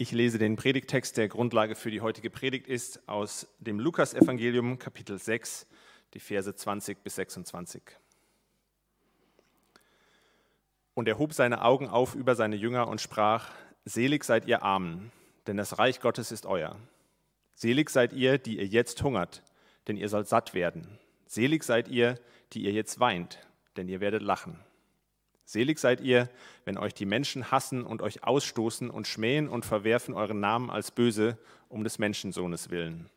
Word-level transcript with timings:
Ich 0.00 0.12
lese 0.12 0.38
den 0.38 0.54
Predigtext, 0.54 1.16
der 1.16 1.26
Grundlage 1.26 1.74
für 1.74 1.90
die 1.90 2.00
heutige 2.00 2.30
Predigt 2.30 2.68
ist, 2.68 3.08
aus 3.08 3.48
dem 3.58 3.80
Lukasevangelium 3.80 4.78
Kapitel 4.78 5.18
6, 5.18 5.66
die 6.14 6.20
Verse 6.20 6.54
20 6.54 7.02
bis 7.02 7.16
26. 7.16 7.82
Und 10.94 11.08
er 11.08 11.18
hob 11.18 11.34
seine 11.34 11.62
Augen 11.62 11.88
auf 11.88 12.14
über 12.14 12.36
seine 12.36 12.54
Jünger 12.54 12.86
und 12.86 13.00
sprach, 13.00 13.50
Selig 13.84 14.22
seid 14.22 14.46
ihr 14.46 14.62
Armen, 14.62 15.10
denn 15.48 15.56
das 15.56 15.80
Reich 15.80 15.98
Gottes 15.98 16.30
ist 16.30 16.46
euer. 16.46 16.76
Selig 17.54 17.90
seid 17.90 18.12
ihr, 18.12 18.38
die 18.38 18.58
ihr 18.58 18.66
jetzt 18.66 19.02
hungert, 19.02 19.42
denn 19.88 19.96
ihr 19.96 20.08
sollt 20.08 20.28
satt 20.28 20.54
werden. 20.54 21.00
Selig 21.26 21.64
seid 21.64 21.88
ihr, 21.88 22.20
die 22.52 22.62
ihr 22.62 22.72
jetzt 22.72 23.00
weint, 23.00 23.40
denn 23.76 23.88
ihr 23.88 23.98
werdet 23.98 24.22
lachen. 24.22 24.60
Selig 25.48 25.78
seid 25.78 26.02
ihr, 26.02 26.28
wenn 26.66 26.76
euch 26.76 26.92
die 26.92 27.06
Menschen 27.06 27.50
hassen 27.50 27.82
und 27.82 28.02
euch 28.02 28.22
ausstoßen 28.22 28.90
und 28.90 29.06
schmähen 29.06 29.48
und 29.48 29.64
verwerfen 29.64 30.12
euren 30.12 30.40
Namen 30.40 30.68
als 30.68 30.90
böse 30.90 31.38
um 31.70 31.84
des 31.84 31.98
Menschensohnes 31.98 32.68
willen. 32.68 33.08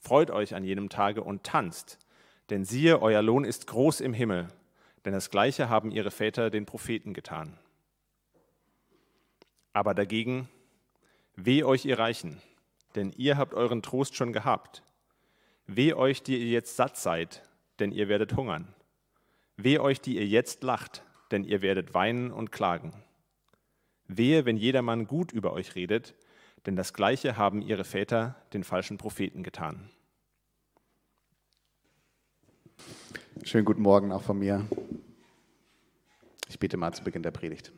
Freut 0.00 0.32
euch 0.32 0.56
an 0.56 0.64
jenem 0.64 0.88
Tage 0.88 1.22
und 1.22 1.44
tanzt, 1.44 2.00
denn 2.50 2.64
siehe, 2.64 3.00
euer 3.00 3.22
Lohn 3.22 3.44
ist 3.44 3.68
groß 3.68 4.00
im 4.00 4.12
Himmel, 4.12 4.48
denn 5.04 5.12
das 5.12 5.30
gleiche 5.30 5.68
haben 5.68 5.92
ihre 5.92 6.10
Väter 6.10 6.50
den 6.50 6.66
Propheten 6.66 7.14
getan. 7.14 7.56
Aber 9.72 9.94
dagegen, 9.94 10.48
weh 11.36 11.62
euch 11.62 11.84
ihr 11.84 11.96
Reichen, 11.96 12.42
denn 12.96 13.12
ihr 13.16 13.36
habt 13.36 13.54
euren 13.54 13.82
Trost 13.82 14.16
schon 14.16 14.32
gehabt. 14.32 14.82
Weh 15.68 15.94
euch, 15.94 16.24
die 16.24 16.38
ihr 16.38 16.50
jetzt 16.50 16.74
satt 16.74 16.96
seid, 16.96 17.44
denn 17.78 17.92
ihr 17.92 18.08
werdet 18.08 18.34
hungern. 18.34 18.74
Weh 19.56 19.78
euch, 19.78 20.00
die 20.00 20.16
ihr 20.16 20.26
jetzt 20.26 20.64
lacht, 20.64 21.04
denn 21.32 21.44
ihr 21.44 21.62
werdet 21.62 21.94
weinen 21.94 22.30
und 22.30 22.52
klagen. 22.52 22.92
Wehe, 24.06 24.44
wenn 24.44 24.56
jedermann 24.56 25.06
gut 25.06 25.32
über 25.32 25.52
euch 25.52 25.74
redet, 25.74 26.14
denn 26.66 26.76
das 26.76 26.92
Gleiche 26.92 27.36
haben 27.36 27.62
ihre 27.62 27.84
Väter 27.84 28.36
den 28.52 28.62
falschen 28.62 28.98
Propheten 28.98 29.42
getan. 29.42 29.90
Schönen 33.44 33.64
guten 33.64 33.82
Morgen 33.82 34.12
auch 34.12 34.22
von 34.22 34.38
mir. 34.38 34.66
Ich 36.48 36.58
bete 36.58 36.76
mal 36.76 36.92
zu 36.92 37.02
Beginn 37.02 37.22
der 37.22 37.30
Predigt. 37.30 37.72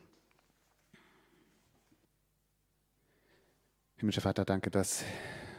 Himmlischer 3.96 4.20
Vater, 4.20 4.44
danke, 4.44 4.70
dass 4.70 5.04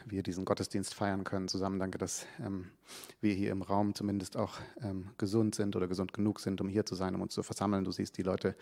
wir 0.08 0.22
diesen 0.22 0.44
Gottesdienst 0.44 0.94
feiern 0.94 1.24
können 1.24 1.48
zusammen. 1.48 1.78
Danke, 1.80 1.98
dass 1.98 2.26
ähm, 2.40 2.70
wir 3.20 3.34
hier 3.34 3.50
im 3.50 3.62
Raum 3.62 3.94
zumindest 3.94 4.36
auch 4.36 4.58
ähm, 4.80 5.10
gesund 5.18 5.56
sind 5.56 5.74
oder 5.74 5.88
gesund 5.88 6.12
genug 6.12 6.40
sind, 6.40 6.60
um 6.60 6.68
hier 6.68 6.86
zu 6.86 6.94
sein, 6.94 7.14
um 7.14 7.22
uns 7.22 7.34
zu 7.34 7.42
versammeln. 7.42 7.84
Du 7.84 7.90
siehst 7.90 8.16
die 8.16 8.22
Leute 8.22 8.54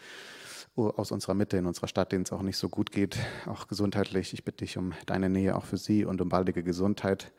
aus 0.75 1.13
unserer 1.13 1.35
Mitte, 1.35 1.57
in 1.57 1.67
unserer 1.67 1.87
Stadt, 1.87 2.11
denen 2.13 2.25
es 2.25 2.33
auch 2.33 2.43
nicht 2.43 2.57
so 2.57 2.69
gut 2.69 2.91
geht, 2.91 3.19
auch 3.47 3.69
gesundheitlich. 3.69 4.33
Ich 4.33 4.45
bitte 4.45 4.65
dich 4.65 4.77
um 4.79 4.93
deine 5.07 5.29
Nähe 5.29 5.55
auch 5.55 5.65
für 5.65 5.77
sie 5.77 6.05
und 6.05 6.21
um 6.21 6.29
baldige 6.29 6.65
Gesundheit. 6.65 7.33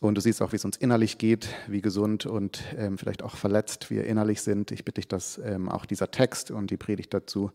Und 0.00 0.16
du 0.16 0.20
siehst 0.20 0.42
auch, 0.42 0.52
wie 0.52 0.56
es 0.56 0.64
uns 0.64 0.76
innerlich 0.76 1.16
geht, 1.16 1.48
wie 1.66 1.80
gesund 1.80 2.26
und 2.26 2.62
ähm, 2.76 2.98
vielleicht 2.98 3.22
auch 3.22 3.36
verletzt 3.36 3.90
wir 3.90 4.04
innerlich 4.04 4.42
sind. 4.42 4.70
Ich 4.70 4.84
bitte 4.84 5.00
dich, 5.00 5.08
dass 5.08 5.38
ähm, 5.38 5.68
auch 5.68 5.86
dieser 5.86 6.10
Text 6.10 6.50
und 6.50 6.70
die 6.70 6.76
Predigt 6.76 7.14
dazu 7.14 7.52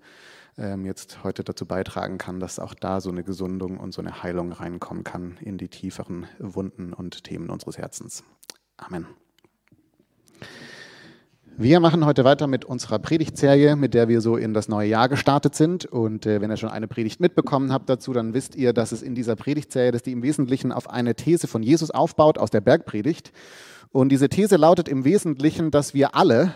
ähm, 0.58 0.86
jetzt 0.86 1.24
heute 1.24 1.44
dazu 1.44 1.66
beitragen 1.66 2.18
kann, 2.18 2.40
dass 2.40 2.60
auch 2.60 2.74
da 2.74 3.02
so 3.02 3.10
eine 3.10 3.24
Gesundung 3.24 3.78
und 3.78 3.94
so 3.94 4.02
eine 4.02 4.24
Heilung 4.24 4.52
reinkommen 4.52 5.04
kann 5.04 5.38
in 5.42 5.58
die 5.58 5.68
tieferen 5.68 6.28
Wunden 6.40 6.94
und 6.94 7.24
Themen 7.24 7.50
unseres 7.50 7.78
Herzens. 7.78 8.24
Amen. 8.78 9.08
Wir 11.62 11.82
machen 11.82 12.06
heute 12.06 12.24
weiter 12.24 12.48
mit 12.48 12.64
unserer 12.64 13.00
Predigtserie, 13.00 13.76
mit 13.76 13.94
der 13.94 14.08
wir 14.08 14.22
so 14.22 14.38
in 14.38 14.54
das 14.54 14.70
neue 14.70 14.88
Jahr 14.88 15.10
gestartet 15.10 15.56
sind. 15.56 15.86
Und 15.86 16.26
äh, 16.26 16.40
wenn 16.40 16.50
ihr 16.50 16.56
schon 16.56 16.70
eine 16.70 16.88
Predigt 16.88 17.20
mitbekommen 17.20 17.74
habt 17.74 17.90
dazu, 17.90 18.14
dann 18.14 18.34
wisst 18.34 18.56
ihr, 18.56 18.72
dass 18.72 18.94
es 18.94 19.02
in 19.02 19.14
dieser 19.14 19.36
Predigtserie, 19.36 19.92
dass 19.92 20.02
die 20.02 20.14
im 20.14 20.24
Wesentlichen 20.24 20.72
auf 20.72 20.90
eine 20.90 21.16
These 21.16 21.48
von 21.48 21.62
Jesus 21.62 21.92
aufbaut 21.92 22.38
aus 22.38 22.50
der 22.50 22.62
Bergpredigt. 22.62 23.34
Und 23.92 24.08
diese 24.08 24.30
These 24.30 24.56
lautet 24.56 24.88
im 24.88 25.04
Wesentlichen, 25.04 25.70
dass 25.70 25.94
wir 25.94 26.16
alle 26.16 26.54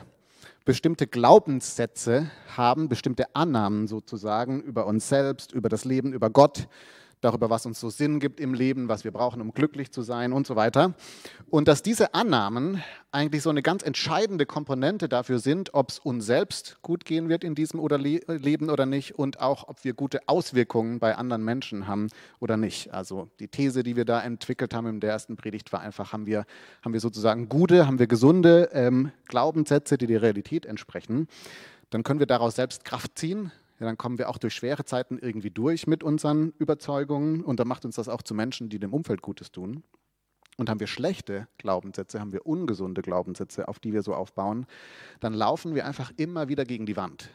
bestimmte 0.66 1.08
Glaubenssätze 1.08 2.32
haben, 2.56 2.88
bestimmte 2.88 3.36
Annahmen 3.36 3.88
sozusagen 3.88 4.62
über 4.62 4.86
uns 4.86 5.10
selbst, 5.10 5.52
über 5.52 5.70
das 5.70 5.86
Leben, 5.86 6.14
über 6.14 6.30
Gott, 6.30 6.68
darüber, 7.24 7.50
was 7.50 7.66
uns 7.66 7.80
so 7.80 7.90
Sinn 7.90 8.20
gibt 8.20 8.40
im 8.40 8.54
Leben, 8.54 8.90
was 8.90 9.04
wir 9.04 9.12
brauchen, 9.12 9.42
um 9.42 9.54
glücklich 9.54 9.92
zu 9.92 10.02
sein 10.02 10.34
und 10.34 10.46
so 10.46 10.56
weiter. 10.56 10.94
Und 11.50 11.68
dass 11.68 11.82
diese 11.82 12.14
Annahmen 12.14 12.84
eigentlich 13.12 13.44
so 13.44 13.50
eine 13.50 13.62
ganz 13.62 13.84
entscheidende 13.84 14.46
Komponente 14.46 15.08
dafür 15.08 15.40
sind, 15.40 15.74
ob 15.74 15.92
es 15.92 16.00
uns 16.00 16.26
selbst 16.26 16.78
gut 16.82 17.06
gehen 17.06 17.30
wird 17.30 17.44
in 17.44 17.56
diesem 17.56 17.80
oder 17.80 17.98
Le 17.98 18.22
Leben 18.28 18.70
oder 18.70 18.86
nicht 18.86 19.16
und 19.16 19.40
auch, 19.40 19.68
ob 19.68 19.84
wir 19.84 19.94
gute 19.94 20.28
Auswirkungen 20.28 21.00
bei 21.00 21.16
anderen 21.16 21.44
Menschen 21.44 21.88
haben 21.88 22.10
oder 22.40 22.58
nicht. 22.58 22.94
Also 22.94 23.30
die 23.40 23.48
These, 23.48 23.84
die 23.84 23.96
wir 23.96 24.06
da 24.06 24.22
entwickelt 24.22 24.74
haben 24.74 24.88
in 24.88 25.00
der 25.00 25.12
ersten 25.12 25.36
Predigt, 25.36 25.72
war 25.72 25.82
einfach, 25.82 26.12
haben 26.12 26.26
wir, 26.26 26.46
haben 26.82 26.94
wir 26.94 27.00
sozusagen 27.00 27.50
gute, 27.50 27.86
haben 27.86 28.00
wir 28.00 28.08
gesunde 28.08 28.70
ähm, 28.74 29.12
Glaubenssätze, 29.28 29.98
die 29.98 30.08
der 30.08 30.22
Realität 30.22 30.66
entsprechen. 30.66 31.28
Dann 31.92 32.04
können 32.04 32.20
wir 32.20 32.26
daraus 32.26 32.56
selbst 32.56 32.86
Kraft 32.86 33.20
ziehen, 33.20 33.52
ja, 33.84 33.90
dann 33.90 33.98
kommen 33.98 34.18
wir 34.18 34.30
auch 34.30 34.38
durch 34.38 34.54
schwere 34.54 34.86
Zeiten 34.86 35.18
irgendwie 35.18 35.52
durch 35.52 35.88
mit 35.88 36.06
unseren 36.06 36.54
Überzeugungen 36.58 37.44
und 37.44 37.60
dann 37.60 37.68
macht 37.68 37.84
uns 37.84 37.98
das 37.98 38.08
auch 38.08 38.22
zu 38.22 38.34
Menschen, 38.34 38.70
die 38.70 38.80
dem 38.80 38.94
Umfeld 38.94 39.22
Gutes 39.22 39.52
tun. 39.52 39.84
Und 40.56 40.70
haben 40.70 40.80
wir 40.80 40.88
schlechte 40.88 41.50
Glaubenssätze, 41.58 42.22
haben 42.22 42.32
wir 42.32 42.46
ungesunde 42.46 43.02
Glaubenssätze, 43.02 43.68
auf 43.68 43.80
die 43.80 43.92
wir 43.92 44.02
so 44.02 44.14
aufbauen, 44.14 44.68
dann 45.20 45.34
laufen 45.34 45.76
wir 45.76 45.86
einfach 45.86 46.14
immer 46.16 46.48
wieder 46.48 46.64
gegen 46.64 46.86
die 46.86 46.96
Wand. 46.96 47.30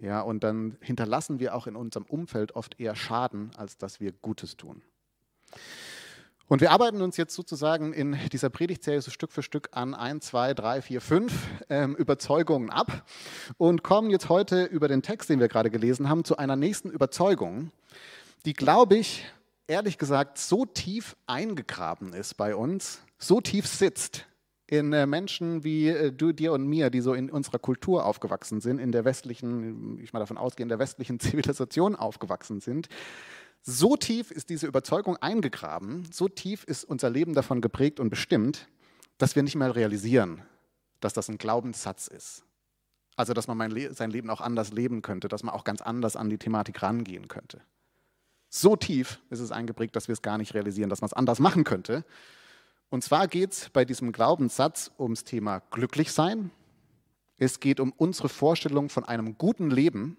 Ja, 0.00 0.20
und 0.22 0.42
dann 0.42 0.76
hinterlassen 0.80 1.38
wir 1.38 1.54
auch 1.54 1.68
in 1.68 1.76
unserem 1.76 2.06
Umfeld 2.06 2.56
oft 2.56 2.80
eher 2.80 2.96
Schaden, 2.96 3.52
als 3.56 3.78
dass 3.78 4.00
wir 4.00 4.10
Gutes 4.10 4.56
tun. 4.56 4.82
Und 6.46 6.60
wir 6.60 6.72
arbeiten 6.72 7.00
uns 7.00 7.16
jetzt 7.16 7.34
sozusagen 7.34 7.94
in 7.94 8.18
dieser 8.30 8.50
Predigtserie 8.50 9.00
so 9.00 9.10
Stück 9.10 9.32
für 9.32 9.42
Stück 9.42 9.70
an 9.72 9.94
ein, 9.94 10.20
zwei, 10.20 10.52
drei, 10.52 10.82
vier, 10.82 11.00
fünf 11.00 11.32
ähm, 11.70 11.96
Überzeugungen 11.96 12.68
ab 12.68 13.06
und 13.56 13.82
kommen 13.82 14.10
jetzt 14.10 14.28
heute 14.28 14.64
über 14.64 14.86
den 14.86 15.00
Text, 15.00 15.30
den 15.30 15.40
wir 15.40 15.48
gerade 15.48 15.70
gelesen 15.70 16.10
haben, 16.10 16.22
zu 16.22 16.36
einer 16.36 16.56
nächsten 16.56 16.90
Überzeugung, 16.90 17.70
die, 18.44 18.52
glaube 18.52 18.96
ich, 18.96 19.24
ehrlich 19.68 19.96
gesagt 19.96 20.36
so 20.36 20.66
tief 20.66 21.16
eingegraben 21.26 22.12
ist 22.12 22.34
bei 22.34 22.54
uns, 22.54 23.00
so 23.16 23.40
tief 23.40 23.66
sitzt 23.66 24.26
in 24.66 24.92
äh, 24.92 25.06
Menschen 25.06 25.64
wie 25.64 25.88
äh, 25.88 26.12
du, 26.12 26.32
dir 26.32 26.52
und 26.52 26.66
mir, 26.66 26.90
die 26.90 27.00
so 27.00 27.14
in 27.14 27.30
unserer 27.30 27.58
Kultur 27.58 28.04
aufgewachsen 28.04 28.60
sind, 28.60 28.78
in 28.78 28.92
der 28.92 29.06
westlichen, 29.06 29.98
ich 29.98 30.12
mal 30.12 30.20
davon 30.20 30.36
ausgehe, 30.36 30.64
in 30.64 30.68
der 30.68 30.78
westlichen 30.78 31.20
Zivilisation 31.20 31.96
aufgewachsen 31.96 32.60
sind, 32.60 32.88
so 33.66 33.96
tief 33.96 34.30
ist 34.30 34.50
diese 34.50 34.66
Überzeugung 34.66 35.16
eingegraben, 35.16 36.06
so 36.12 36.28
tief 36.28 36.64
ist 36.64 36.84
unser 36.84 37.08
Leben 37.08 37.32
davon 37.32 37.62
geprägt 37.62 37.98
und 37.98 38.10
bestimmt, 38.10 38.68
dass 39.16 39.36
wir 39.36 39.42
nicht 39.42 39.56
mehr 39.56 39.74
realisieren, 39.74 40.42
dass 41.00 41.14
das 41.14 41.28
ein 41.28 41.38
Glaubenssatz 41.38 42.06
ist. 42.06 42.44
Also, 43.16 43.32
dass 43.32 43.46
man 43.46 43.70
Le 43.70 43.94
sein 43.94 44.10
Leben 44.10 44.28
auch 44.28 44.42
anders 44.42 44.72
leben 44.72 45.00
könnte, 45.00 45.28
dass 45.28 45.44
man 45.44 45.54
auch 45.54 45.64
ganz 45.64 45.80
anders 45.80 46.14
an 46.14 46.28
die 46.28 46.36
Thematik 46.36 46.82
rangehen 46.82 47.28
könnte. 47.28 47.62
So 48.50 48.76
tief 48.76 49.20
ist 49.30 49.40
es 49.40 49.50
eingeprägt, 49.50 49.96
dass 49.96 50.08
wir 50.08 50.12
es 50.12 50.20
gar 50.20 50.36
nicht 50.36 50.52
realisieren, 50.52 50.90
dass 50.90 51.00
man 51.00 51.06
es 51.06 51.14
anders 51.14 51.38
machen 51.38 51.64
könnte. 51.64 52.04
Und 52.90 53.02
zwar 53.02 53.28
geht 53.28 53.52
es 53.52 53.70
bei 53.70 53.86
diesem 53.86 54.12
Glaubenssatz 54.12 54.90
ums 54.98 55.24
Thema 55.24 55.60
Glücklichsein. 55.70 56.50
Es 57.38 57.60
geht 57.60 57.80
um 57.80 57.92
unsere 57.92 58.28
Vorstellung 58.28 58.90
von 58.90 59.04
einem 59.04 59.38
guten 59.38 59.70
Leben 59.70 60.18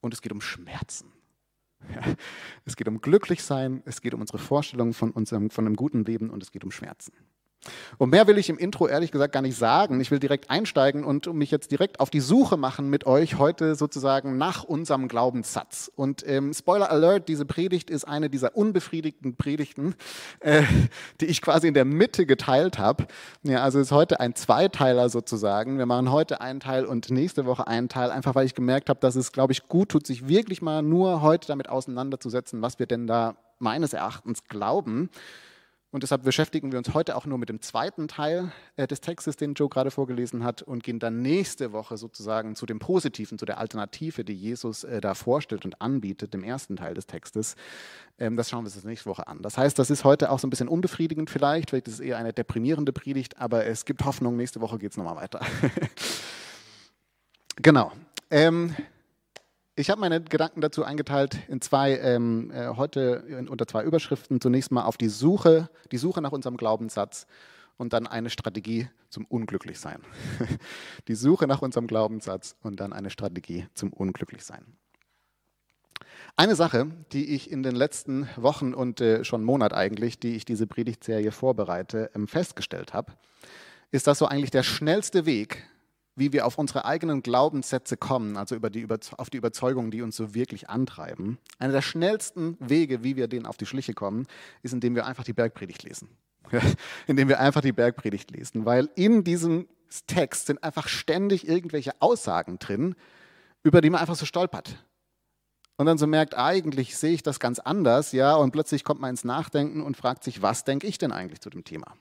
und 0.00 0.14
es 0.14 0.22
geht 0.22 0.32
um 0.32 0.40
Schmerzen. 0.40 1.12
Es 2.64 2.76
geht 2.76 2.88
um 2.88 3.00
Glücklichsein, 3.00 3.82
es 3.84 4.00
geht 4.00 4.14
um 4.14 4.20
unsere 4.20 4.38
Vorstellung 4.38 4.92
von, 4.92 5.10
unserem, 5.10 5.50
von 5.50 5.66
einem 5.66 5.76
guten 5.76 6.04
Leben 6.04 6.30
und 6.30 6.42
es 6.42 6.52
geht 6.52 6.64
um 6.64 6.70
Schmerzen. 6.70 7.12
Und 7.98 8.10
mehr 8.10 8.26
will 8.26 8.38
ich 8.38 8.48
im 8.48 8.56
Intro 8.56 8.88
ehrlich 8.88 9.12
gesagt 9.12 9.32
gar 9.32 9.42
nicht 9.42 9.56
sagen. 9.56 10.00
Ich 10.00 10.10
will 10.10 10.18
direkt 10.18 10.48
einsteigen 10.50 11.04
und 11.04 11.32
mich 11.34 11.50
jetzt 11.50 11.70
direkt 11.70 12.00
auf 12.00 12.08
die 12.08 12.20
Suche 12.20 12.56
machen 12.56 12.88
mit 12.88 13.06
euch 13.06 13.38
heute 13.38 13.74
sozusagen 13.74 14.38
nach 14.38 14.64
unserem 14.64 15.08
Glaubenssatz. 15.08 15.90
Und 15.94 16.26
ähm, 16.26 16.54
Spoiler 16.54 16.90
Alert, 16.90 17.28
diese 17.28 17.44
Predigt 17.44 17.90
ist 17.90 18.04
eine 18.04 18.30
dieser 18.30 18.56
unbefriedigten 18.56 19.36
Predigten, 19.36 19.94
äh, 20.40 20.62
die 21.20 21.26
ich 21.26 21.42
quasi 21.42 21.68
in 21.68 21.74
der 21.74 21.84
Mitte 21.84 22.24
geteilt 22.24 22.78
habe. 22.78 23.06
Ja, 23.42 23.62
also 23.62 23.78
ist 23.78 23.92
heute 23.92 24.20
ein 24.20 24.34
Zweiteiler 24.34 25.10
sozusagen. 25.10 25.78
Wir 25.78 25.86
machen 25.86 26.10
heute 26.10 26.40
einen 26.40 26.60
Teil 26.60 26.86
und 26.86 27.10
nächste 27.10 27.44
Woche 27.44 27.66
einen 27.66 27.88
Teil, 27.88 28.10
einfach 28.10 28.34
weil 28.34 28.46
ich 28.46 28.54
gemerkt 28.54 28.88
habe, 28.88 29.00
dass 29.00 29.16
es, 29.16 29.32
glaube 29.32 29.52
ich, 29.52 29.68
gut 29.68 29.90
tut, 29.90 30.06
sich 30.06 30.28
wirklich 30.28 30.62
mal 30.62 30.82
nur 30.82 31.20
heute 31.20 31.48
damit 31.48 31.68
auseinanderzusetzen, 31.68 32.62
was 32.62 32.78
wir 32.78 32.86
denn 32.86 33.06
da 33.06 33.34
meines 33.58 33.92
Erachtens 33.92 34.44
glauben. 34.44 35.10
Und 35.92 36.04
deshalb 36.04 36.22
beschäftigen 36.22 36.70
wir 36.70 36.78
uns 36.78 36.94
heute 36.94 37.16
auch 37.16 37.26
nur 37.26 37.36
mit 37.36 37.48
dem 37.48 37.60
zweiten 37.60 38.06
Teil 38.06 38.52
äh, 38.76 38.86
des 38.86 39.00
Textes, 39.00 39.36
den 39.36 39.54
Joe 39.54 39.68
gerade 39.68 39.90
vorgelesen 39.90 40.44
hat, 40.44 40.62
und 40.62 40.84
gehen 40.84 41.00
dann 41.00 41.20
nächste 41.20 41.72
Woche 41.72 41.96
sozusagen 41.96 42.54
zu 42.54 42.64
dem 42.64 42.78
Positiven, 42.78 43.38
zu 43.38 43.44
der 43.44 43.58
Alternative, 43.58 44.24
die 44.24 44.34
Jesus 44.34 44.84
äh, 44.84 45.00
da 45.00 45.14
vorstellt 45.14 45.64
und 45.64 45.82
anbietet, 45.82 46.32
dem 46.32 46.44
ersten 46.44 46.76
Teil 46.76 46.94
des 46.94 47.06
Textes. 47.06 47.56
Ähm, 48.18 48.36
das 48.36 48.50
schauen 48.50 48.64
wir 48.64 48.72
uns 48.72 48.84
nächste 48.84 49.10
Woche 49.10 49.26
an. 49.26 49.42
Das 49.42 49.58
heißt, 49.58 49.78
das 49.80 49.90
ist 49.90 50.04
heute 50.04 50.30
auch 50.30 50.38
so 50.38 50.46
ein 50.46 50.50
bisschen 50.50 50.68
unbefriedigend 50.68 51.28
vielleicht, 51.28 51.70
vielleicht 51.70 51.88
ist 51.88 51.94
es 51.94 52.00
eher 52.00 52.18
eine 52.18 52.32
deprimierende 52.32 52.92
Predigt, 52.92 53.38
aber 53.38 53.66
es 53.66 53.84
gibt 53.84 54.04
Hoffnung, 54.04 54.36
nächste 54.36 54.60
Woche 54.60 54.78
geht 54.78 54.92
es 54.92 54.96
nochmal 54.96 55.16
weiter. 55.16 55.40
genau. 57.56 57.90
Ähm, 58.30 58.76
Ich 59.80 59.88
habe 59.88 59.98
meine 59.98 60.20
Gedanken 60.20 60.60
dazu 60.60 60.84
eingeteilt 60.84 61.38
in 61.48 61.62
zwei, 61.62 61.96
ähm, 61.96 62.50
äh, 62.50 62.68
heute 62.76 63.24
in, 63.28 63.48
unter 63.48 63.66
zwei 63.66 63.82
Überschriften. 63.82 64.38
Zunächst 64.38 64.70
mal 64.70 64.84
auf 64.84 64.98
die 64.98 65.08
Suche, 65.08 65.70
die 65.90 65.96
Suche 65.96 66.20
nach 66.20 66.32
unserem 66.32 66.58
Glaubenssatz 66.58 67.26
und 67.78 67.94
dann 67.94 68.06
eine 68.06 68.28
Strategie 68.28 68.90
zum 69.08 69.24
Unglücklichsein. 69.24 70.02
die 71.08 71.14
Suche 71.14 71.46
nach 71.46 71.62
unserem 71.62 71.86
Glaubenssatz 71.86 72.56
und 72.62 72.78
dann 72.78 72.92
eine 72.92 73.08
Strategie 73.08 73.68
zum 73.72 73.90
Unglücklichsein. 73.90 74.66
Eine 76.36 76.56
Sache, 76.56 76.88
die 77.12 77.34
ich 77.34 77.50
in 77.50 77.62
den 77.62 77.74
letzten 77.74 78.28
Wochen 78.36 78.74
und 78.74 79.00
äh, 79.00 79.24
schon 79.24 79.42
Monat 79.42 79.72
eigentlich, 79.72 80.18
die 80.18 80.36
ich 80.36 80.44
diese 80.44 80.66
Predigtserie 80.66 81.32
vorbereite, 81.32 82.10
ähm, 82.14 82.28
festgestellt 82.28 82.92
habe, 82.92 83.14
ist, 83.92 84.06
dass 84.06 84.18
so 84.18 84.26
eigentlich 84.26 84.50
der 84.50 84.62
schnellste 84.62 85.24
Weg, 85.24 85.64
wie 86.20 86.32
wir 86.32 86.46
auf 86.46 86.58
unsere 86.58 86.84
eigenen 86.84 87.22
Glaubenssätze 87.22 87.96
kommen, 87.96 88.36
also 88.36 88.54
über 88.54 88.70
die, 88.70 88.86
auf 89.16 89.30
die 89.30 89.38
Überzeugungen, 89.38 89.90
die 89.90 90.02
uns 90.02 90.14
so 90.14 90.34
wirklich 90.34 90.70
antreiben. 90.70 91.38
Einer 91.58 91.72
der 91.72 91.82
schnellsten 91.82 92.56
Wege, 92.60 93.02
wie 93.02 93.16
wir 93.16 93.26
denen 93.26 93.46
auf 93.46 93.56
die 93.56 93.66
Schliche 93.66 93.94
kommen, 93.94 94.26
ist, 94.62 94.72
indem 94.72 94.94
wir 94.94 95.06
einfach 95.06 95.24
die 95.24 95.32
Bergpredigt 95.32 95.82
lesen. 95.82 96.08
indem 97.06 97.28
wir 97.28 97.40
einfach 97.40 97.60
die 97.60 97.72
Bergpredigt 97.72 98.30
lesen, 98.30 98.64
weil 98.64 98.88
in 98.94 99.24
diesem 99.24 99.66
Text 100.06 100.46
sind 100.46 100.62
einfach 100.62 100.88
ständig 100.88 101.48
irgendwelche 101.48 101.92
Aussagen 102.00 102.58
drin, 102.58 102.94
über 103.62 103.80
die 103.80 103.90
man 103.90 104.00
einfach 104.00 104.14
so 104.14 104.26
stolpert. 104.26 104.84
Und 105.76 105.86
dann 105.86 105.98
so 105.98 106.06
merkt, 106.06 106.36
eigentlich 106.36 106.96
sehe 106.96 107.12
ich 107.12 107.22
das 107.22 107.40
ganz 107.40 107.58
anders, 107.58 108.12
ja, 108.12 108.34
und 108.34 108.50
plötzlich 108.50 108.84
kommt 108.84 109.00
man 109.00 109.10
ins 109.10 109.24
Nachdenken 109.24 109.82
und 109.82 109.96
fragt 109.96 110.24
sich, 110.24 110.42
was 110.42 110.64
denke 110.64 110.86
ich 110.86 110.98
denn 110.98 111.12
eigentlich 111.12 111.40
zu 111.40 111.50
dem 111.50 111.64
Thema? 111.64 111.94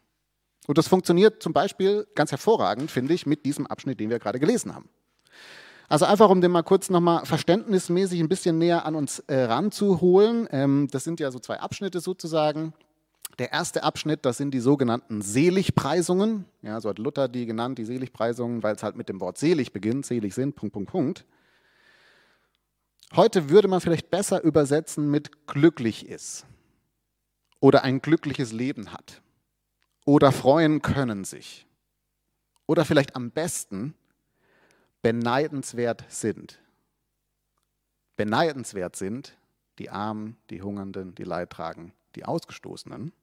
Und 0.70 0.78
das 0.78 0.88
funktioniert 0.88 1.42
zum 1.42 1.52
Beispiel 1.52 2.06
ganz 2.14 2.30
hervorragend, 2.30 2.92
finde 2.92 3.16
ich, 3.16 3.26
mit 3.26 3.44
diesem 3.44 3.66
Abschnitt, 3.66 4.00
den 4.00 4.12
wir 4.12 4.20
gerade 4.20 4.40
gelesen 4.40 4.76
haben. 4.76 4.88
Also 5.88 6.06
einfach, 6.06 6.30
um 6.30 6.42
den 6.42 6.52
mal 6.52 6.62
kurz 6.62 6.92
nochmal 6.92 7.26
verständnismäßig 7.26 8.20
ein 8.20 8.30
bisschen 8.30 8.60
näher 8.60 8.86
an 8.86 8.94
uns 8.94 9.18
äh, 9.22 9.46
ranzuholen. 9.46 10.48
Ähm, 10.52 10.88
das 10.92 11.06
sind 11.06 11.20
ja 11.20 11.32
so 11.32 11.40
zwei 11.40 11.60
Abschnitte 11.60 12.02
sozusagen. 12.02 12.74
Der 13.40 13.52
erste 13.52 13.82
Abschnitt, 13.82 14.26
das 14.26 14.38
sind 14.38 14.52
die 14.52 14.60
sogenannten 14.60 15.24
Seligpreisungen. 15.24 16.46
Ja, 16.62 16.80
so 16.80 16.90
hat 16.90 17.00
Luther 17.00 17.30
die 17.30 17.48
genannt, 17.48 17.80
die 17.80 17.86
Seligpreisungen, 17.86 18.62
weil 18.62 18.76
es 18.76 18.84
halt 18.84 18.96
mit 18.96 19.10
dem 19.10 19.22
Wort 19.22 19.40
selig 19.40 19.74
beginnt, 19.74 20.06
selig 20.06 20.36
sind, 20.36 20.56
Punkt, 20.56 20.74
Punkt, 20.74 20.92
Punkt. 20.92 21.26
Heute 23.16 23.50
würde 23.50 23.70
man 23.70 23.82
vielleicht 23.82 24.12
besser 24.12 24.44
übersetzen 24.44 25.10
mit 25.10 25.48
glücklich 25.48 26.08
ist 26.08 26.46
oder 27.60 27.84
ein 27.84 28.04
glückliches 28.04 28.52
Leben 28.52 28.94
hat 28.94 29.24
oder 30.10 30.32
freuen 30.32 30.82
können 30.82 31.24
sich 31.24 31.68
oder 32.66 32.84
vielleicht 32.84 33.16
am 33.16 33.30
besten 33.30 33.94
beneidenswert 35.04 36.04
sind. 36.08 36.58
Beneidenswert 38.16 38.96
sind 38.96 39.38
die 39.78 39.92
Armen, 39.92 40.36
die 40.50 40.64
Hungernden, 40.64 41.14
die 41.14 41.26
Leidtragen, 41.26 41.94
die 42.16 42.26
Ausgestoßenen. 42.26 43.14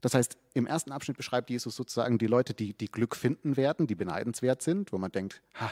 Das 0.00 0.14
heißt, 0.14 0.36
im 0.52 0.66
ersten 0.66 0.90
Abschnitt 0.90 1.16
beschreibt 1.16 1.48
Jesus 1.48 1.76
sozusagen 1.76 2.18
die 2.18 2.26
Leute, 2.26 2.52
die, 2.52 2.74
die 2.74 2.90
Glück 2.90 3.14
finden 3.14 3.56
werden, 3.56 3.86
die 3.86 3.94
beneidenswert 3.94 4.62
sind, 4.62 4.92
wo 4.92 4.98
man 4.98 5.12
denkt, 5.12 5.42
ha, 5.60 5.70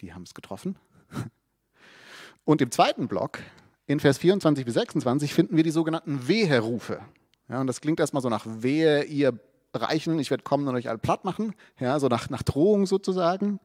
die 0.00 0.14
haben 0.14 0.22
es 0.22 0.34
getroffen. 0.34 0.78
Und 2.44 2.62
im 2.62 2.70
zweiten 2.70 3.08
Block, 3.08 3.40
in 3.86 3.98
Vers 3.98 4.18
24 4.18 4.64
bis 4.64 4.74
26, 4.74 5.34
finden 5.34 5.56
wir 5.56 5.64
die 5.64 5.72
sogenannten 5.72 6.28
Weherufe. 6.28 7.04
Ja, 7.52 7.60
und 7.60 7.66
das 7.66 7.82
klingt 7.82 8.00
erstmal 8.00 8.22
so 8.22 8.30
nach 8.30 8.46
Wehe, 8.46 9.04
ihr 9.04 9.38
Reichen, 9.74 10.18
ich 10.18 10.30
werde 10.30 10.42
kommen 10.42 10.66
und 10.66 10.74
euch 10.74 10.88
alle 10.88 10.96
platt 10.96 11.26
machen, 11.26 11.54
ja, 11.78 12.00
so 12.00 12.08
nach, 12.08 12.30
nach 12.30 12.42
Drohung 12.42 12.86
sozusagen. 12.86 13.60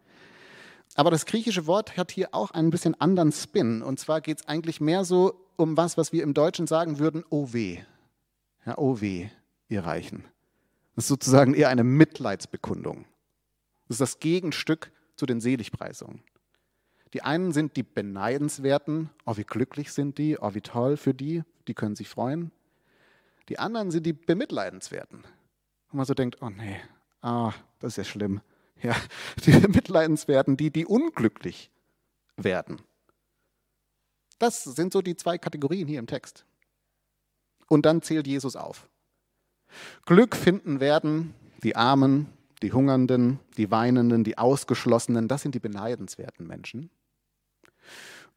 Aber 0.96 1.10
das 1.10 1.26
griechische 1.26 1.68
Wort 1.68 1.96
hat 1.96 2.12
hier 2.12 2.34
auch 2.34 2.52
einen 2.52 2.70
bisschen 2.70 3.00
anderen 3.00 3.32
Spin. 3.32 3.82
Und 3.82 3.98
zwar 3.98 4.20
geht 4.20 4.40
es 4.40 4.48
eigentlich 4.48 4.82
mehr 4.82 5.06
so 5.06 5.40
um 5.56 5.78
was, 5.78 5.98
was 5.98 6.12
wir 6.12 6.24
im 6.24 6.34
Deutschen 6.34 6.68
sagen 6.68 7.00
würden, 7.00 7.24
oh 7.30 7.54
weh. 7.54 7.80
Ja, 8.66 8.78
oh 8.78 9.00
weh, 9.00 9.30
ihr 9.70 9.86
Reichen. 9.86 10.26
Das 10.96 11.06
ist 11.06 11.10
sozusagen 11.10 11.54
eher 11.54 11.70
eine 11.70 11.86
Mitleidsbekundung. 11.86 13.06
Das 13.88 13.96
ist 13.96 14.02
das 14.02 14.20
Gegenstück 14.20 14.92
zu 15.16 15.26
den 15.26 15.40
Seligpreisungen. 15.40 16.24
Die 17.14 17.22
einen 17.22 17.54
sind 17.54 17.78
die 17.78 17.84
Beneidenswerten, 17.84 19.12
oh 19.26 19.38
wie 19.38 19.46
glücklich 19.46 19.94
sind 19.94 20.18
die, 20.18 20.38
oh 20.38 20.54
wie 20.56 20.62
toll 20.62 20.98
für 20.98 21.14
die, 21.14 21.44
die 21.70 21.74
können 21.74 21.96
sich 21.96 22.10
freuen. 22.10 22.52
Die 23.50 23.60
anderen 23.60 23.92
sind 23.92 24.06
die 24.06 24.14
Bemitleidenswerten. 24.14 25.20
Und 25.20 25.98
man 25.98 26.06
so 26.06 26.14
denkt, 26.14 26.42
oh 26.42 26.50
nee, 26.50 26.80
ah, 27.22 27.54
das 27.80 27.94
ist 27.94 27.98
ja 27.98 28.04
schlimm. 28.04 28.42
Ja, 28.82 28.96
die 29.46 29.52
Bemitleidenswerten, 29.52 30.58
die, 30.58 30.72
die 30.72 30.86
unglücklich 30.86 31.72
werden. 32.36 32.82
Das 34.40 34.64
sind 34.64 34.94
so 34.94 35.02
die 35.02 35.16
zwei 35.16 35.38
Kategorien 35.38 35.88
hier 35.88 36.00
im 36.00 36.08
Text. 36.08 36.46
Und 37.68 37.86
dann 37.86 38.02
zählt 38.02 38.28
Jesus 38.28 38.56
auf. 38.56 38.88
Glück 40.06 40.36
finden 40.36 40.80
werden 40.80 41.34
die 41.64 41.76
Armen, 41.76 42.32
die 42.62 42.72
Hungernden, 42.72 43.40
die 43.58 43.72
Weinenden, 43.72 44.24
die 44.24 44.38
Ausgeschlossenen, 44.38 45.28
das 45.28 45.42
sind 45.42 45.56
die 45.56 45.60
beneidenswerten 45.60 46.48
Menschen. 46.48 46.90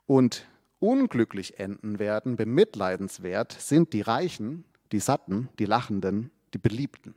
Und 0.06 0.46
unglücklich 0.78 1.58
enden 1.58 1.98
werden, 1.98 2.36
bemitleidenswert, 2.36 3.52
sind 3.52 3.92
die 3.92 4.00
Reichen, 4.00 4.64
die 4.92 5.00
Satten, 5.00 5.48
die 5.58 5.66
Lachenden, 5.66 6.30
die 6.54 6.58
Beliebten. 6.58 7.14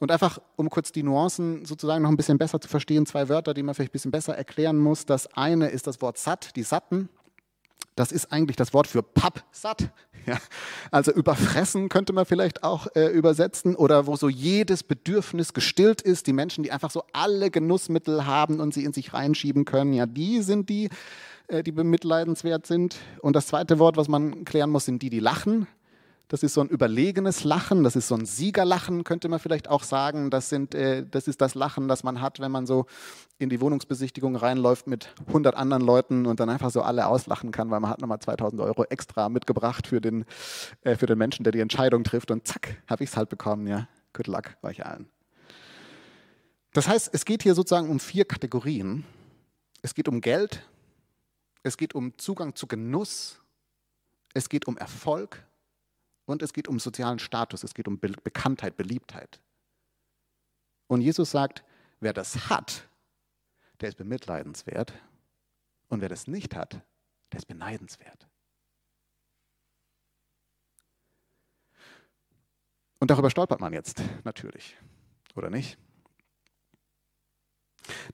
Und 0.00 0.10
einfach, 0.10 0.40
um 0.56 0.68
kurz 0.70 0.92
die 0.92 1.02
Nuancen 1.02 1.64
sozusagen 1.64 2.02
noch 2.02 2.10
ein 2.10 2.16
bisschen 2.16 2.38
besser 2.38 2.60
zu 2.60 2.68
verstehen, 2.68 3.06
zwei 3.06 3.28
Wörter, 3.28 3.54
die 3.54 3.62
man 3.62 3.74
vielleicht 3.74 3.90
ein 3.90 3.92
bisschen 3.92 4.10
besser 4.10 4.36
erklären 4.36 4.78
muss. 4.78 5.06
Das 5.06 5.32
eine 5.34 5.68
ist 5.68 5.86
das 5.86 6.00
Wort 6.00 6.18
satt, 6.18 6.56
die 6.56 6.64
Satten. 6.64 7.08
Das 7.94 8.10
ist 8.10 8.32
eigentlich 8.32 8.56
das 8.56 8.72
Wort 8.72 8.86
für 8.86 9.02
pappsatt. 9.02 9.90
Ja, 10.24 10.38
also 10.92 11.10
überfressen 11.10 11.88
könnte 11.88 12.12
man 12.12 12.26
vielleicht 12.26 12.62
auch 12.62 12.86
äh, 12.94 13.06
übersetzen 13.06 13.74
oder 13.74 14.06
wo 14.06 14.14
so 14.14 14.28
jedes 14.28 14.84
Bedürfnis 14.84 15.52
gestillt 15.52 16.00
ist. 16.00 16.28
Die 16.28 16.32
Menschen, 16.32 16.62
die 16.62 16.70
einfach 16.70 16.92
so 16.92 17.02
alle 17.12 17.50
Genussmittel 17.50 18.24
haben 18.24 18.60
und 18.60 18.72
sie 18.72 18.84
in 18.84 18.92
sich 18.92 19.14
reinschieben 19.14 19.64
können, 19.64 19.92
ja, 19.92 20.06
die 20.06 20.40
sind 20.42 20.68
die, 20.68 20.90
äh, 21.48 21.64
die 21.64 21.72
bemitleidenswert 21.72 22.68
sind. 22.68 22.98
Und 23.20 23.34
das 23.34 23.48
zweite 23.48 23.80
Wort, 23.80 23.96
was 23.96 24.06
man 24.06 24.44
klären 24.44 24.70
muss, 24.70 24.84
sind 24.84 25.02
die, 25.02 25.10
die 25.10 25.18
lachen. 25.18 25.66
Das 26.32 26.42
ist 26.42 26.54
so 26.54 26.62
ein 26.62 26.68
überlegenes 26.68 27.44
Lachen, 27.44 27.84
das 27.84 27.94
ist 27.94 28.08
so 28.08 28.14
ein 28.14 28.24
Siegerlachen, 28.24 29.04
könnte 29.04 29.28
man 29.28 29.38
vielleicht 29.38 29.68
auch 29.68 29.82
sagen. 29.82 30.30
Das, 30.30 30.48
sind, 30.48 30.74
äh, 30.74 31.04
das 31.06 31.28
ist 31.28 31.42
das 31.42 31.54
Lachen, 31.54 31.88
das 31.88 32.04
man 32.04 32.22
hat, 32.22 32.40
wenn 32.40 32.50
man 32.50 32.64
so 32.64 32.86
in 33.36 33.50
die 33.50 33.60
Wohnungsbesichtigung 33.60 34.34
reinläuft 34.34 34.86
mit 34.86 35.14
100 35.26 35.54
anderen 35.54 35.82
Leuten 35.82 36.24
und 36.24 36.40
dann 36.40 36.48
einfach 36.48 36.70
so 36.70 36.80
alle 36.80 37.06
auslachen 37.06 37.50
kann, 37.50 37.70
weil 37.70 37.80
man 37.80 37.90
hat 37.90 38.00
nochmal 38.00 38.18
2000 38.18 38.62
Euro 38.62 38.84
extra 38.84 39.28
mitgebracht 39.28 39.86
für 39.86 40.00
den, 40.00 40.24
äh, 40.84 40.96
für 40.96 41.04
den 41.04 41.18
Menschen, 41.18 41.44
der 41.44 41.52
die 41.52 41.60
Entscheidung 41.60 42.02
trifft. 42.02 42.30
Und 42.30 42.46
zack, 42.46 42.82
habe 42.86 43.04
ich 43.04 43.10
es 43.10 43.16
halt 43.18 43.28
bekommen. 43.28 43.66
Ja, 43.66 43.86
good 44.14 44.26
luck 44.26 44.56
euch 44.62 44.86
allen. 44.86 45.10
Das 46.72 46.88
heißt, 46.88 47.10
es 47.12 47.26
geht 47.26 47.42
hier 47.42 47.54
sozusagen 47.54 47.90
um 47.90 48.00
vier 48.00 48.24
Kategorien. 48.24 49.04
Es 49.82 49.94
geht 49.94 50.08
um 50.08 50.22
Geld, 50.22 50.66
es 51.62 51.76
geht 51.76 51.94
um 51.94 52.16
Zugang 52.16 52.54
zu 52.54 52.66
Genuss, 52.66 53.38
es 54.32 54.48
geht 54.48 54.66
um 54.66 54.78
Erfolg 54.78 55.44
und 56.32 56.42
es 56.42 56.52
geht 56.52 56.66
um 56.66 56.80
sozialen 56.80 57.18
Status, 57.18 57.62
es 57.62 57.74
geht 57.74 57.86
um 57.86 57.98
Be 57.98 58.08
Bekanntheit, 58.24 58.76
Beliebtheit. 58.76 59.40
Und 60.88 61.02
Jesus 61.02 61.30
sagt, 61.30 61.62
wer 62.00 62.12
das 62.12 62.48
hat, 62.48 62.88
der 63.80 63.90
ist 63.90 63.96
bemitleidenswert 63.96 64.92
und 65.88 66.00
wer 66.00 66.08
das 66.08 66.26
nicht 66.26 66.56
hat, 66.56 66.80
der 67.30 67.38
ist 67.38 67.46
beneidenswert. 67.46 68.26
Und 72.98 73.10
darüber 73.10 73.30
stolpert 73.30 73.60
man 73.60 73.72
jetzt 73.72 74.02
natürlich, 74.24 74.76
oder 75.34 75.50
nicht? 75.50 75.78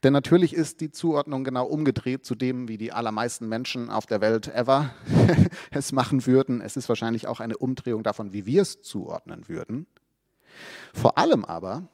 Denn 0.03 0.13
natürlich 0.13 0.55
ist 0.55 0.81
die 0.81 0.91
Zuordnung 0.91 1.45
genau 1.45 1.67
umgedreht 1.67 2.25
zu 2.25 2.35
dem, 2.35 2.69
wie 2.69 2.79
die 2.79 2.93
allermeisten 2.93 3.49
Menschen 3.49 3.91
auf 3.91 4.07
der 4.07 4.21
Welt 4.21 4.49
ever 4.49 4.91
es 5.71 5.93
machen 5.93 6.27
würden. 6.27 6.61
Es 6.61 6.77
ist 6.77 6.89
wahrscheinlich 6.89 7.27
auch 7.27 7.41
eine 7.41 7.57
Umdrehung 7.57 8.03
davon, 8.03 8.33
wie 8.33 8.47
wir 8.47 8.63
es 8.63 8.83
zuordnen 8.83 9.49
würden. 9.49 9.87
Vor 10.95 11.19
allem 11.19 11.45
aber 11.45 11.89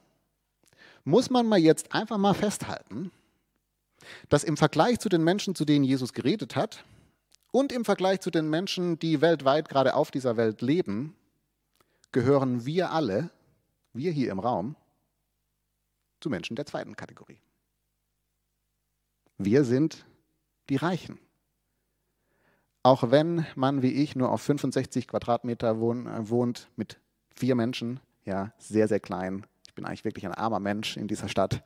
muss 1.04 1.30
man 1.30 1.46
mal 1.46 1.58
jetzt 1.58 1.92
einfach 1.92 2.18
mal 2.18 2.34
festhalten, 2.34 3.10
dass 4.28 4.44
im 4.44 4.56
Vergleich 4.56 4.98
zu 5.00 5.08
den 5.08 5.22
Menschen, 5.22 5.54
zu 5.54 5.64
denen 5.64 5.84
Jesus 5.84 6.12
geredet 6.12 6.56
hat, 6.56 6.84
und 7.50 7.70
im 7.70 7.84
Vergleich 7.84 8.20
zu 8.20 8.32
den 8.32 8.50
Menschen, 8.50 8.98
die 8.98 9.20
weltweit 9.20 9.68
gerade 9.68 9.94
auf 9.94 10.10
dieser 10.10 10.36
Welt 10.36 10.60
leben, 10.60 11.14
gehören 12.10 12.66
wir 12.66 12.90
alle, 12.90 13.30
wir 13.92 14.10
hier 14.10 14.32
im 14.32 14.40
Raum, 14.40 14.74
zu 16.20 16.30
Menschen 16.30 16.56
der 16.56 16.66
zweiten 16.66 16.96
Kategorie. 16.96 17.38
Wir 19.38 19.64
sind 19.64 20.06
die 20.68 20.76
Reichen. 20.76 21.18
Auch 22.82 23.10
wenn 23.10 23.46
man 23.56 23.82
wie 23.82 23.92
ich 23.92 24.14
nur 24.14 24.30
auf 24.30 24.42
65 24.42 25.08
Quadratmeter 25.08 25.70
äh, 25.70 26.28
wohnt 26.28 26.68
mit 26.76 27.00
vier 27.34 27.54
Menschen, 27.54 28.00
ja, 28.24 28.52
sehr, 28.58 28.88
sehr 28.88 29.00
klein. 29.00 29.46
Ich 29.66 29.74
bin 29.74 29.84
eigentlich 29.84 30.04
wirklich 30.04 30.26
ein 30.26 30.34
armer 30.34 30.60
Mensch 30.60 30.96
in 30.96 31.08
dieser 31.08 31.28
Stadt. 31.28 31.64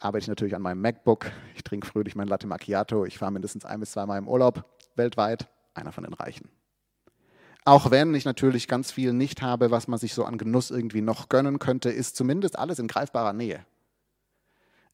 arbeite 0.00 0.24
ich 0.24 0.28
natürlich 0.28 0.54
an 0.54 0.62
meinem 0.62 0.80
MacBook. 0.80 1.30
Ich 1.54 1.64
trinke 1.64 1.86
fröhlich 1.86 2.14
mein 2.14 2.28
Latte 2.28 2.46
Macchiato. 2.46 3.04
Ich 3.04 3.18
fahre 3.18 3.32
mindestens 3.32 3.64
ein 3.64 3.80
bis 3.80 3.92
zweimal 3.92 4.18
im 4.18 4.28
Urlaub 4.28 4.64
weltweit. 4.96 5.48
Einer 5.74 5.92
von 5.92 6.04
den 6.04 6.12
Reichen. 6.12 6.48
Auch 7.64 7.90
wenn 7.90 8.14
ich 8.14 8.24
natürlich 8.24 8.68
ganz 8.68 8.90
viel 8.90 9.12
nicht 9.12 9.42
habe, 9.42 9.70
was 9.70 9.88
man 9.88 9.98
sich 9.98 10.14
so 10.14 10.24
an 10.24 10.38
Genuss 10.38 10.70
irgendwie 10.70 11.00
noch 11.00 11.28
gönnen 11.28 11.58
könnte, 11.58 11.90
ist 11.90 12.16
zumindest 12.16 12.58
alles 12.58 12.78
in 12.78 12.88
greifbarer 12.88 13.32
Nähe. 13.32 13.64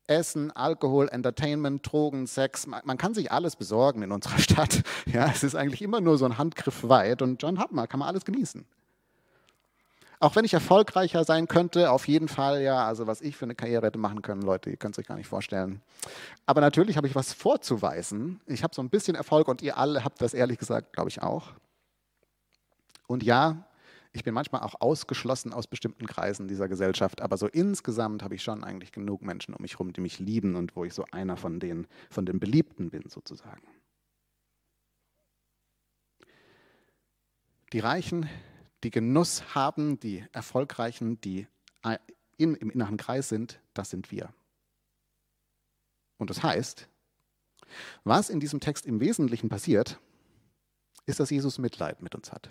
Essen, 0.08 0.50
Alkohol, 0.50 1.08
Entertainment, 1.08 1.90
Drogen, 1.90 2.26
Sex, 2.26 2.66
man 2.66 2.98
kann 2.98 3.14
sich 3.14 3.30
alles 3.30 3.56
besorgen 3.56 4.02
in 4.02 4.10
unserer 4.10 4.38
Stadt. 4.38 4.82
Ja, 5.06 5.26
es 5.26 5.44
ist 5.44 5.54
eigentlich 5.54 5.82
immer 5.82 6.00
nur 6.00 6.18
so 6.18 6.24
ein 6.24 6.38
Handgriff 6.38 6.88
weit 6.88 7.22
und 7.22 7.42
John 7.42 7.58
Hapmer 7.58 7.86
kann 7.86 8.00
man 8.00 8.08
alles 8.08 8.24
genießen. 8.24 8.64
Auch 10.20 10.34
wenn 10.34 10.44
ich 10.44 10.52
erfolgreicher 10.52 11.22
sein 11.22 11.46
könnte, 11.46 11.92
auf 11.92 12.08
jeden 12.08 12.26
Fall, 12.26 12.60
ja, 12.60 12.84
also 12.84 13.06
was 13.06 13.20
ich 13.20 13.36
für 13.36 13.44
eine 13.44 13.54
Karriere 13.54 13.86
hätte 13.86 13.98
machen 13.98 14.20
können, 14.20 14.42
Leute, 14.42 14.68
ihr 14.68 14.76
könnt 14.76 14.96
es 14.96 14.98
euch 14.98 15.06
gar 15.06 15.14
nicht 15.14 15.28
vorstellen. 15.28 15.80
Aber 16.44 16.60
natürlich 16.60 16.96
habe 16.96 17.06
ich 17.06 17.14
was 17.14 17.32
vorzuweisen. 17.32 18.40
Ich 18.46 18.64
habe 18.64 18.74
so 18.74 18.82
ein 18.82 18.90
bisschen 18.90 19.14
Erfolg 19.14 19.46
und 19.46 19.62
ihr 19.62 19.78
alle 19.78 20.04
habt 20.04 20.20
das 20.20 20.34
ehrlich 20.34 20.58
gesagt, 20.58 20.92
glaube 20.92 21.08
ich, 21.08 21.22
auch. 21.22 21.52
Und 23.06 23.22
ja, 23.22 23.64
ich 24.12 24.24
bin 24.24 24.34
manchmal 24.34 24.62
auch 24.62 24.80
ausgeschlossen 24.80 25.52
aus 25.52 25.66
bestimmten 25.66 26.06
Kreisen 26.06 26.48
dieser 26.48 26.68
Gesellschaft, 26.68 27.20
aber 27.20 27.36
so 27.36 27.46
insgesamt 27.46 28.22
habe 28.22 28.34
ich 28.34 28.42
schon 28.42 28.64
eigentlich 28.64 28.92
genug 28.92 29.22
Menschen 29.22 29.54
um 29.54 29.62
mich 29.62 29.74
herum, 29.74 29.92
die 29.92 30.00
mich 30.00 30.18
lieben 30.18 30.56
und 30.56 30.74
wo 30.76 30.84
ich 30.84 30.94
so 30.94 31.04
einer 31.12 31.36
von 31.36 31.60
den, 31.60 31.86
von 32.10 32.26
den 32.26 32.40
Beliebten 32.40 32.90
bin, 32.90 33.08
sozusagen. 33.08 33.62
Die 37.72 37.80
Reichen 37.80 38.28
die 38.84 38.90
Genuss 38.90 39.54
haben, 39.54 39.98
die 39.98 40.24
Erfolgreichen, 40.32 41.20
die 41.20 41.46
in, 42.36 42.54
im 42.54 42.70
inneren 42.70 42.96
Kreis 42.96 43.28
sind, 43.28 43.60
das 43.74 43.90
sind 43.90 44.10
wir. 44.10 44.32
Und 46.18 46.30
das 46.30 46.42
heißt, 46.42 46.88
was 48.04 48.30
in 48.30 48.40
diesem 48.40 48.60
Text 48.60 48.86
im 48.86 49.00
Wesentlichen 49.00 49.48
passiert, 49.48 49.98
ist, 51.06 51.20
dass 51.20 51.30
Jesus 51.30 51.58
Mitleid 51.58 52.02
mit 52.02 52.14
uns 52.14 52.32
hat. 52.32 52.50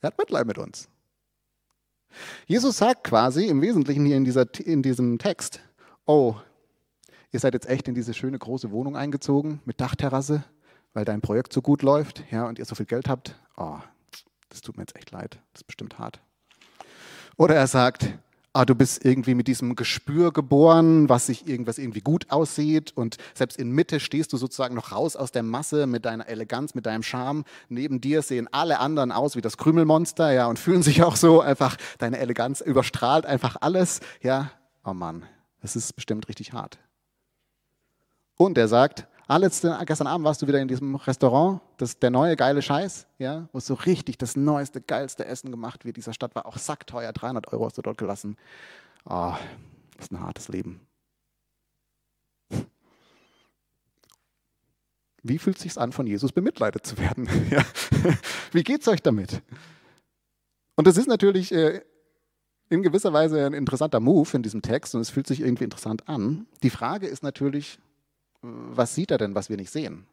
Er 0.00 0.08
hat 0.08 0.18
Mitleid 0.18 0.46
mit 0.46 0.58
uns. 0.58 0.88
Jesus 2.46 2.78
sagt 2.78 3.04
quasi 3.04 3.46
im 3.46 3.60
Wesentlichen 3.60 4.04
hier 4.06 4.16
in, 4.16 4.24
dieser, 4.24 4.46
in 4.60 4.82
diesem 4.82 5.18
Text, 5.18 5.60
oh, 6.06 6.36
ihr 7.32 7.40
seid 7.40 7.54
jetzt 7.54 7.68
echt 7.68 7.88
in 7.88 7.94
diese 7.94 8.14
schöne 8.14 8.38
große 8.38 8.70
Wohnung 8.70 8.96
eingezogen 8.96 9.60
mit 9.64 9.80
Dachterrasse, 9.80 10.44
weil 10.94 11.04
dein 11.04 11.20
Projekt 11.20 11.52
so 11.52 11.60
gut 11.60 11.82
läuft 11.82 12.24
ja, 12.30 12.46
und 12.46 12.58
ihr 12.58 12.64
so 12.64 12.74
viel 12.74 12.86
Geld 12.86 13.08
habt. 13.08 13.38
Oh, 13.56 13.78
das 14.48 14.60
tut 14.60 14.76
mir 14.76 14.82
jetzt 14.82 14.96
echt 14.96 15.10
leid, 15.10 15.38
das 15.52 15.62
ist 15.62 15.66
bestimmt 15.66 15.98
hart. 15.98 16.20
Oder 17.36 17.54
er 17.56 17.66
sagt, 17.66 18.16
ah, 18.56 18.64
du 18.64 18.74
bist 18.74 19.04
irgendwie 19.04 19.34
mit 19.34 19.48
diesem 19.48 19.76
Gespür 19.76 20.32
geboren, 20.32 21.10
was 21.10 21.26
sich 21.26 21.46
irgendwas 21.46 21.76
irgendwie 21.76 22.00
gut 22.00 22.30
aussieht 22.30 22.90
und 22.96 23.18
selbst 23.34 23.58
in 23.58 23.70
Mitte 23.70 24.00
stehst 24.00 24.32
du 24.32 24.38
sozusagen 24.38 24.74
noch 24.74 24.92
raus 24.92 25.14
aus 25.14 25.30
der 25.30 25.42
Masse 25.42 25.86
mit 25.86 26.06
deiner 26.06 26.26
Eleganz, 26.26 26.74
mit 26.74 26.86
deinem 26.86 27.02
Charme. 27.02 27.44
Neben 27.68 28.00
dir 28.00 28.22
sehen 28.22 28.48
alle 28.50 28.78
anderen 28.80 29.12
aus 29.12 29.36
wie 29.36 29.42
das 29.42 29.58
Krümelmonster, 29.58 30.32
ja, 30.32 30.46
und 30.46 30.58
fühlen 30.58 30.82
sich 30.82 31.02
auch 31.02 31.16
so 31.16 31.42
einfach, 31.42 31.76
deine 31.98 32.18
Eleganz 32.18 32.62
überstrahlt 32.62 33.26
einfach 33.26 33.56
alles, 33.60 34.00
ja. 34.22 34.50
Oh 34.84 34.94
Mann, 34.94 35.24
das 35.60 35.76
ist 35.76 35.94
bestimmt 35.94 36.28
richtig 36.28 36.54
hart. 36.54 36.78
Und 38.38 38.56
er 38.56 38.68
sagt, 38.68 39.06
Ah, 39.28 39.38
letzte, 39.38 39.76
gestern 39.86 40.06
Abend 40.06 40.24
warst 40.24 40.40
du 40.40 40.46
wieder 40.46 40.60
in 40.60 40.68
diesem 40.68 40.94
Restaurant, 40.94 41.60
das 41.78 41.98
der 41.98 42.10
neue 42.10 42.36
geile 42.36 42.62
Scheiß, 42.62 43.08
ja, 43.18 43.48
wo 43.52 43.58
so 43.58 43.74
richtig 43.74 44.18
das 44.18 44.36
neueste, 44.36 44.80
geilste 44.80 45.24
Essen 45.24 45.50
gemacht 45.50 45.84
wird. 45.84 45.96
Dieser 45.96 46.12
Stadt 46.12 46.36
war 46.36 46.46
auch 46.46 46.58
sackteuer, 46.58 47.12
300 47.12 47.52
Euro 47.52 47.66
hast 47.66 47.76
du 47.76 47.82
dort 47.82 47.98
gelassen. 47.98 48.36
Oh, 49.04 49.34
das 49.96 50.06
ist 50.06 50.12
ein 50.12 50.20
hartes 50.20 50.46
Leben. 50.46 50.80
Wie 55.24 55.38
fühlt 55.38 55.56
es 55.56 55.62
sich 55.64 55.76
an, 55.76 55.90
von 55.90 56.06
Jesus 56.06 56.30
bemitleidet 56.30 56.86
zu 56.86 56.96
werden? 56.98 57.28
Ja. 57.50 57.64
Wie 58.52 58.62
es 58.62 58.86
euch 58.86 59.02
damit? 59.02 59.42
Und 60.76 60.86
das 60.86 60.96
ist 60.96 61.08
natürlich 61.08 61.50
äh, 61.50 61.80
in 62.68 62.82
gewisser 62.82 63.12
Weise 63.12 63.44
ein 63.44 63.54
interessanter 63.54 63.98
Move 63.98 64.28
in 64.34 64.44
diesem 64.44 64.62
Text 64.62 64.94
und 64.94 65.00
es 65.00 65.10
fühlt 65.10 65.26
sich 65.26 65.40
irgendwie 65.40 65.64
interessant 65.64 66.08
an. 66.08 66.46
Die 66.62 66.70
Frage 66.70 67.08
ist 67.08 67.24
natürlich, 67.24 67.80
was 68.46 68.94
sieht 68.94 69.10
er 69.10 69.18
denn, 69.18 69.34
was 69.34 69.48
wir 69.48 69.56
nicht 69.56 69.70
sehen? 69.70 70.06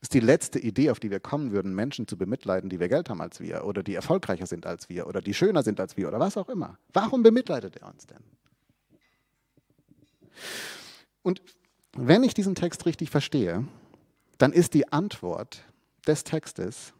Ist 0.00 0.14
die 0.14 0.20
letzte 0.20 0.60
Idee, 0.60 0.90
auf 0.90 1.00
die 1.00 1.10
wir 1.10 1.18
kommen 1.18 1.50
würden, 1.50 1.74
Menschen 1.74 2.06
zu 2.06 2.16
bemitleiden, 2.16 2.70
die 2.70 2.78
wir 2.78 2.88
Geld 2.88 3.10
haben 3.10 3.20
als 3.20 3.40
wir 3.40 3.64
oder 3.64 3.82
die 3.82 3.94
erfolgreicher 3.94 4.46
sind 4.46 4.64
als 4.64 4.88
wir 4.88 5.08
oder 5.08 5.20
die 5.20 5.34
schöner 5.34 5.62
sind 5.62 5.80
als 5.80 5.96
wir 5.96 6.06
oder 6.06 6.20
was 6.20 6.36
auch 6.36 6.48
immer. 6.48 6.78
Warum 6.92 7.22
bemitleidet 7.22 7.76
er 7.76 7.88
uns 7.88 8.06
denn? 8.06 8.22
Und 11.22 11.42
wenn 11.96 12.22
ich 12.22 12.32
diesen 12.32 12.54
Text 12.54 12.86
richtig 12.86 13.10
verstehe, 13.10 13.66
dann 14.38 14.52
ist 14.52 14.74
die 14.74 14.92
Antwort 14.92 15.64
des 16.06 16.22
Textes, 16.22 16.92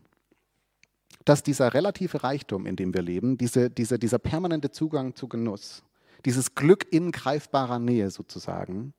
dass 1.24 1.42
dieser 1.44 1.72
relative 1.74 2.24
Reichtum, 2.24 2.66
in 2.66 2.74
dem 2.74 2.94
wir 2.94 3.02
leben, 3.02 3.38
diese, 3.38 3.70
diese, 3.70 3.98
dieser 3.98 4.18
permanente 4.18 4.72
Zugang 4.72 5.14
zu 5.14 5.28
Genuss, 5.28 5.84
dieses 6.24 6.56
Glück 6.56 6.90
in 6.90 7.12
greifbarer 7.12 7.78
Nähe 7.78 8.10
sozusagen, 8.10 8.92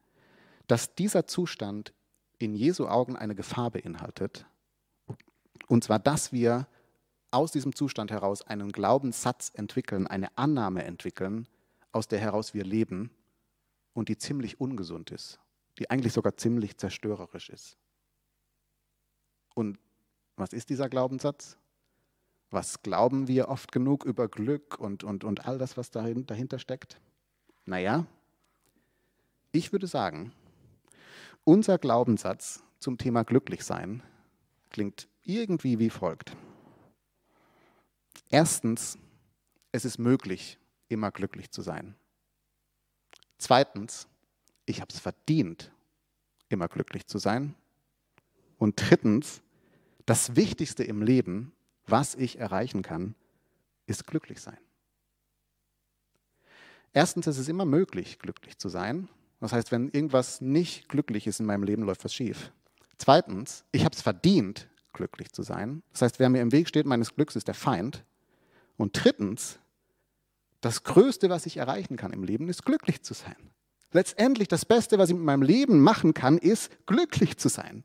dass 0.70 0.94
dieser 0.94 1.26
Zustand 1.26 1.94
in 2.38 2.54
Jesu 2.54 2.88
Augen 2.88 3.16
eine 3.18 3.34
Gefahr 3.34 3.72
beinhaltet. 3.72 4.46
Und 5.68 5.84
zwar, 5.84 5.98
dass 5.98 6.32
wir 6.32 6.68
aus 7.32 7.52
diesem 7.52 7.76
Zustand 7.76 8.12
heraus 8.12 8.44
einen 8.44 8.72
Glaubenssatz 8.72 9.52
entwickeln, 9.56 10.06
eine 10.06 10.36
Annahme 10.38 10.84
entwickeln, 10.84 11.48
aus 11.92 12.08
der 12.08 12.20
heraus 12.20 12.54
wir 12.54 12.64
leben 12.64 13.10
und 13.94 14.10
die 14.10 14.18
ziemlich 14.18 14.62
ungesund 14.62 15.10
ist, 15.10 15.40
die 15.80 15.90
eigentlich 15.90 16.14
sogar 16.14 16.38
ziemlich 16.38 16.78
zerstörerisch 16.78 17.50
ist. 17.50 17.78
Und 19.56 19.80
was 20.36 20.54
ist 20.54 20.70
dieser 20.70 20.88
Glaubenssatz? 20.88 21.58
Was 22.52 22.84
glauben 22.84 23.28
wir 23.28 23.50
oft 23.50 23.72
genug 23.72 24.06
über 24.06 24.28
Glück 24.28 24.80
und, 24.80 25.04
und, 25.04 25.24
und 25.24 25.48
all 25.48 25.58
das, 25.58 25.78
was 25.78 25.90
dahin, 25.90 26.28
dahinter 26.28 26.60
steckt? 26.60 27.02
Naja, 27.66 28.06
ich 29.52 29.72
würde 29.72 29.88
sagen, 29.88 30.32
unser 31.50 31.80
Glaubenssatz 31.80 32.62
zum 32.78 33.00
Thema 33.00 33.24
Glücklichsein 33.24 34.04
klingt 34.70 35.08
irgendwie 35.24 35.80
wie 35.80 35.90
folgt. 35.90 36.38
Erstens, 38.30 39.00
es 39.72 39.84
ist 39.84 39.98
möglich, 39.98 40.60
immer 40.90 41.10
glücklich 41.10 41.50
zu 41.50 41.64
sein. 41.64 41.96
Zweitens, 43.40 44.08
ich 44.68 44.80
habe 44.80 44.94
es 44.94 45.00
verdient, 45.00 45.72
immer 46.50 46.68
glücklich 46.68 47.08
zu 47.08 47.18
sein. 47.18 47.56
Und 48.60 48.76
drittens, 48.76 49.42
das 50.06 50.36
Wichtigste 50.36 50.84
im 50.84 51.02
Leben, 51.02 51.52
was 51.88 52.14
ich 52.14 52.38
erreichen 52.38 52.84
kann, 52.84 53.16
ist 53.88 54.06
glücklich 54.06 54.40
sein. 54.40 54.60
Erstens, 56.94 57.26
es 57.26 57.40
ist 57.40 57.50
immer 57.50 57.66
möglich, 57.66 58.20
glücklich 58.20 58.60
zu 58.60 58.70
sein. 58.70 59.10
Das 59.40 59.54
heißt, 59.54 59.72
wenn 59.72 59.90
irgendwas 59.90 60.42
nicht 60.42 60.90
glücklich 60.90 61.28
ist 61.28 61.40
in 61.40 61.46
meinem 61.46 61.64
Leben, 61.64 61.84
läuft 61.84 62.04
was 62.04 62.14
schief. 62.14 62.52
Zweitens, 62.98 63.64
ich 63.72 63.86
habe 63.86 63.96
es 63.96 64.02
verdient, 64.02 64.68
glücklich 64.94 65.32
zu 65.32 65.44
sein. 65.44 65.82
Das 65.94 66.02
heißt, 66.02 66.20
wer 66.20 66.30
mir 66.30 66.42
im 66.42 66.52
Weg 66.52 66.68
steht 66.68 66.86
meines 66.86 67.16
Glücks, 67.16 67.36
ist 67.36 67.48
der 67.48 67.56
Feind. 67.56 68.04
Und 68.76 69.04
drittens, 69.04 69.60
das 70.62 70.84
Größte, 70.84 71.30
was 71.30 71.46
ich 71.46 71.58
erreichen 71.58 71.96
kann 71.96 72.12
im 72.12 72.24
Leben, 72.24 72.50
ist 72.50 72.66
glücklich 72.66 73.02
zu 73.02 73.14
sein. 73.14 73.36
Letztendlich 73.92 74.48
das 74.48 74.66
Beste, 74.66 74.98
was 74.98 75.10
ich 75.10 75.16
mit 75.16 75.24
meinem 75.24 75.42
Leben 75.42 75.80
machen 75.80 76.14
kann, 76.14 76.38
ist 76.38 76.70
glücklich 76.86 77.38
zu 77.38 77.50
sein. 77.50 77.84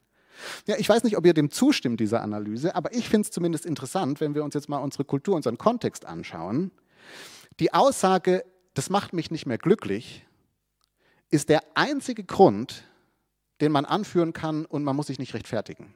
Ja, 0.66 0.76
ich 0.76 0.88
weiß 0.88 1.04
nicht, 1.04 1.16
ob 1.16 1.24
ihr 1.24 1.34
dem 1.34 1.50
zustimmt, 1.50 2.00
dieser 2.00 2.20
Analyse, 2.22 2.74
aber 2.74 2.92
ich 2.92 3.08
finde 3.08 3.26
es 3.26 3.30
zumindest 3.30 3.64
interessant, 3.64 4.20
wenn 4.20 4.34
wir 4.34 4.42
uns 4.42 4.54
jetzt 4.54 4.68
mal 4.68 4.78
unsere 4.78 5.04
Kultur, 5.04 5.36
unseren 5.36 5.58
Kontext 5.58 6.04
anschauen. 6.04 6.72
Die 7.60 7.72
Aussage, 7.72 8.44
das 8.74 8.90
macht 8.90 9.12
mich 9.12 9.30
nicht 9.30 9.46
mehr 9.46 9.58
glücklich, 9.58 10.26
ist 11.34 11.48
der 11.48 11.62
einzige 11.74 12.24
Grund, 12.24 12.84
den 13.60 13.72
man 13.72 13.84
anführen 13.84 14.32
kann 14.32 14.64
und 14.64 14.84
man 14.84 14.94
muss 14.94 15.08
sich 15.08 15.18
nicht 15.18 15.34
rechtfertigen. 15.34 15.94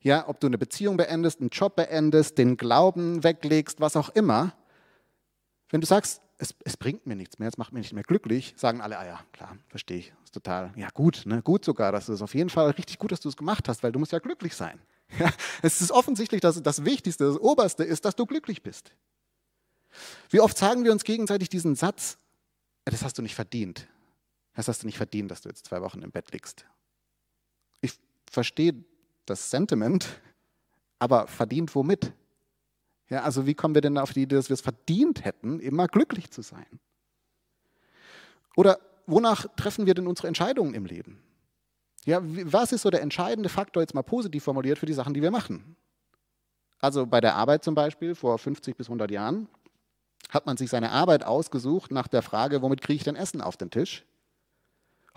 Ja, 0.00 0.26
ob 0.28 0.40
du 0.40 0.46
eine 0.46 0.56
Beziehung 0.56 0.96
beendest, 0.96 1.40
einen 1.40 1.50
Job 1.50 1.76
beendest, 1.76 2.38
den 2.38 2.56
Glauben 2.56 3.22
weglegst, 3.22 3.80
was 3.80 3.96
auch 3.96 4.08
immer. 4.10 4.54
Wenn 5.68 5.82
du 5.82 5.86
sagst, 5.86 6.22
es, 6.38 6.54
es 6.64 6.78
bringt 6.78 7.06
mir 7.06 7.16
nichts 7.16 7.38
mehr, 7.38 7.48
es 7.48 7.58
macht 7.58 7.74
mich 7.74 7.82
nicht 7.82 7.92
mehr 7.92 8.02
glücklich, 8.02 8.54
sagen 8.56 8.80
alle, 8.80 8.98
ah 8.98 9.04
ja, 9.04 9.20
klar, 9.32 9.58
verstehe 9.68 9.98
ich, 9.98 10.12
ist 10.24 10.32
total, 10.32 10.72
ja 10.74 10.88
gut, 10.88 11.24
ne, 11.26 11.42
gut 11.42 11.66
sogar, 11.66 11.92
das 11.92 12.08
ist 12.08 12.22
auf 12.22 12.34
jeden 12.34 12.48
Fall 12.48 12.70
richtig 12.70 12.98
gut, 12.98 13.12
dass 13.12 13.20
du 13.20 13.28
es 13.28 13.36
gemacht 13.36 13.68
hast, 13.68 13.82
weil 13.82 13.92
du 13.92 13.98
musst 13.98 14.12
ja 14.12 14.18
glücklich 14.18 14.54
sein. 14.54 14.80
Ja, 15.18 15.28
es 15.60 15.80
ist 15.80 15.90
offensichtlich, 15.90 16.40
dass 16.40 16.62
das 16.62 16.84
Wichtigste, 16.84 17.24
das 17.24 17.36
Oberste 17.36 17.82
ist, 17.82 18.04
dass 18.04 18.14
du 18.14 18.26
glücklich 18.26 18.62
bist. 18.62 18.92
Wie 20.28 20.38
oft 20.38 20.56
sagen 20.56 20.84
wir 20.84 20.92
uns 20.92 21.02
gegenseitig 21.02 21.48
diesen 21.48 21.74
Satz, 21.74 22.16
das 22.84 23.02
hast 23.02 23.18
du 23.18 23.22
nicht 23.22 23.34
verdient. 23.34 23.88
Das 24.54 24.68
hast 24.68 24.82
du 24.82 24.86
nicht 24.86 24.96
verdient, 24.96 25.30
dass 25.30 25.42
du 25.42 25.48
jetzt 25.48 25.66
zwei 25.66 25.80
Wochen 25.80 26.02
im 26.02 26.10
Bett 26.10 26.32
liegst. 26.32 26.66
Ich 27.80 27.98
verstehe 28.30 28.74
das 29.26 29.50
Sentiment, 29.50 30.20
aber 30.98 31.26
verdient 31.26 31.74
womit? 31.74 32.12
Ja, 33.08 33.22
also 33.22 33.46
wie 33.46 33.54
kommen 33.54 33.74
wir 33.74 33.82
denn 33.82 33.98
auf 33.98 34.12
die 34.12 34.22
Idee, 34.22 34.36
dass 34.36 34.48
wir 34.48 34.54
es 34.54 34.60
verdient 34.60 35.24
hätten, 35.24 35.60
immer 35.60 35.88
glücklich 35.88 36.30
zu 36.30 36.42
sein? 36.42 36.66
Oder 38.56 38.78
wonach 39.06 39.46
treffen 39.56 39.86
wir 39.86 39.94
denn 39.94 40.06
unsere 40.06 40.28
Entscheidungen 40.28 40.74
im 40.74 40.84
Leben? 40.84 41.22
Ja, 42.04 42.20
was 42.22 42.72
ist 42.72 42.82
so 42.82 42.90
der 42.90 43.02
entscheidende 43.02 43.48
Faktor, 43.48 43.82
jetzt 43.82 43.94
mal 43.94 44.02
positiv 44.02 44.44
formuliert, 44.44 44.78
für 44.78 44.86
die 44.86 44.92
Sachen, 44.92 45.14
die 45.14 45.22
wir 45.22 45.30
machen? 45.30 45.76
Also 46.78 47.06
bei 47.06 47.20
der 47.20 47.34
Arbeit 47.34 47.62
zum 47.62 47.74
Beispiel 47.74 48.14
vor 48.14 48.38
50 48.38 48.76
bis 48.76 48.86
100 48.86 49.10
Jahren 49.10 49.48
hat 50.30 50.46
man 50.46 50.56
sich 50.56 50.70
seine 50.70 50.92
Arbeit 50.92 51.24
ausgesucht 51.24 51.90
nach 51.90 52.08
der 52.08 52.22
Frage, 52.22 52.62
womit 52.62 52.80
kriege 52.80 52.96
ich 52.96 53.04
denn 53.04 53.16
Essen 53.16 53.40
auf 53.40 53.56
den 53.56 53.70
Tisch? 53.70 54.04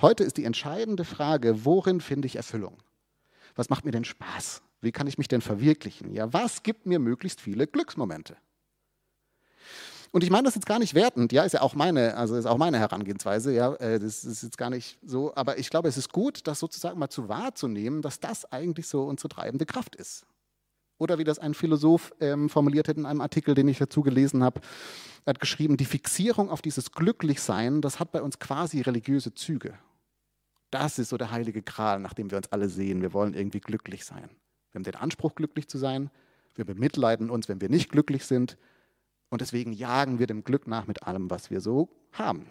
Heute 0.02 0.24
ist 0.24 0.38
die 0.38 0.46
entscheidende 0.46 1.06
Frage, 1.06 1.66
worin 1.66 2.02
finde 2.02 2.26
ich 2.26 2.36
Erfüllung? 2.36 2.78
Was 3.56 3.70
macht 3.70 3.86
mir 3.86 3.92
denn 3.92 4.06
Spaß? 4.06 4.62
Wie 4.82 4.92
kann 4.92 5.08
ich 5.08 5.18
mich 5.18 5.28
denn 5.28 5.42
verwirklichen? 5.42 6.12
Ja, 6.14 6.34
was 6.34 6.64
gibt 6.64 6.86
mir 6.86 7.00
möglichst 7.00 7.40
viele 7.40 7.68
Glücksmomente? 7.68 8.36
Und 10.12 10.24
ich 10.24 10.30
meine 10.30 10.44
das 10.44 10.54
jetzt 10.54 10.68
gar 10.68 10.78
nicht 10.78 10.94
wertend, 10.94 11.32
ja, 11.32 11.44
ist 11.44 11.54
ja 11.54 11.62
auch 11.62 11.74
meine, 11.74 12.16
also 12.16 12.36
ist 12.36 12.46
auch 12.46 12.60
meine 12.60 12.78
Herangehensweise, 12.78 13.52
ja, 13.52 13.74
äh, 13.76 13.98
das 13.98 14.24
ist 14.24 14.44
jetzt 14.44 14.60
gar 14.60 14.70
nicht 14.70 15.00
so, 15.04 15.34
aber 15.34 15.58
ich 15.58 15.72
glaube, 15.72 15.90
es 15.90 15.98
ist 15.98 16.12
gut, 16.12 16.46
das 16.46 16.60
sozusagen 16.60 17.00
mal 17.00 17.10
zu 17.10 17.30
wahrzunehmen, 17.30 18.04
dass 18.04 18.20
das 18.20 18.46
eigentlich 18.52 18.88
so 18.88 19.06
unsere 19.06 19.30
treibende 19.30 19.66
Kraft 19.66 19.96
ist. 19.96 20.28
Oder 21.04 21.18
wie 21.18 21.26
das 21.26 21.38
ein 21.38 21.54
Philosoph 21.54 22.14
ähm, 22.22 22.48
formuliert 22.48 22.88
hat 22.88 22.96
in 22.96 23.06
einem 23.06 23.20
Artikel, 23.20 23.56
den 23.56 23.68
ich 23.68 23.78
dazu 23.78 24.04
gelesen 24.04 24.42
habe, 24.42 24.62
er 25.26 25.32
hat 25.32 25.42
geschrieben, 25.42 25.76
die 25.76 25.84
Fixierung 25.84 26.50
auf 26.50 26.62
dieses 26.62 26.94
Glücklichsein, 26.94 27.82
das 27.82 28.00
hat 28.00 28.14
bei 28.14 28.22
uns 28.22 28.40
quasi 28.40 28.80
religiöse 28.80 29.34
Züge. 29.34 29.78
Das 30.72 31.00
ist 31.00 31.10
so 31.10 31.18
der 31.18 31.30
heilige 31.30 31.62
Gral, 31.62 32.00
nach 32.00 32.14
dem 32.14 32.32
wir 32.32 32.38
uns 32.38 32.50
alle 32.54 32.70
sehen. 32.70 33.02
Wir 33.02 33.12
wollen 33.12 33.34
irgendwie 33.34 33.60
glücklich 33.60 34.06
sein. 34.06 34.30
Wir 34.72 34.80
haben 34.80 34.84
den 34.84 34.96
Anspruch, 34.96 35.36
glücklich 35.36 35.68
zu 35.68 35.78
sein. 35.78 36.10
Wir 36.56 36.64
bemitleiden 36.64 37.30
uns, 37.30 37.50
wenn 37.50 37.60
wir 37.60 37.68
nicht 37.68 37.92
glücklich 37.92 38.26
sind. 38.26 38.58
Und 39.28 39.42
deswegen 39.42 39.74
jagen 39.74 40.20
wir 40.20 40.28
dem 40.28 40.46
Glück 40.46 40.68
nach 40.68 40.88
mit 40.88 41.04
allem, 41.04 41.30
was 41.30 41.52
wir 41.52 41.60
so 41.60 41.90
haben. 42.14 42.48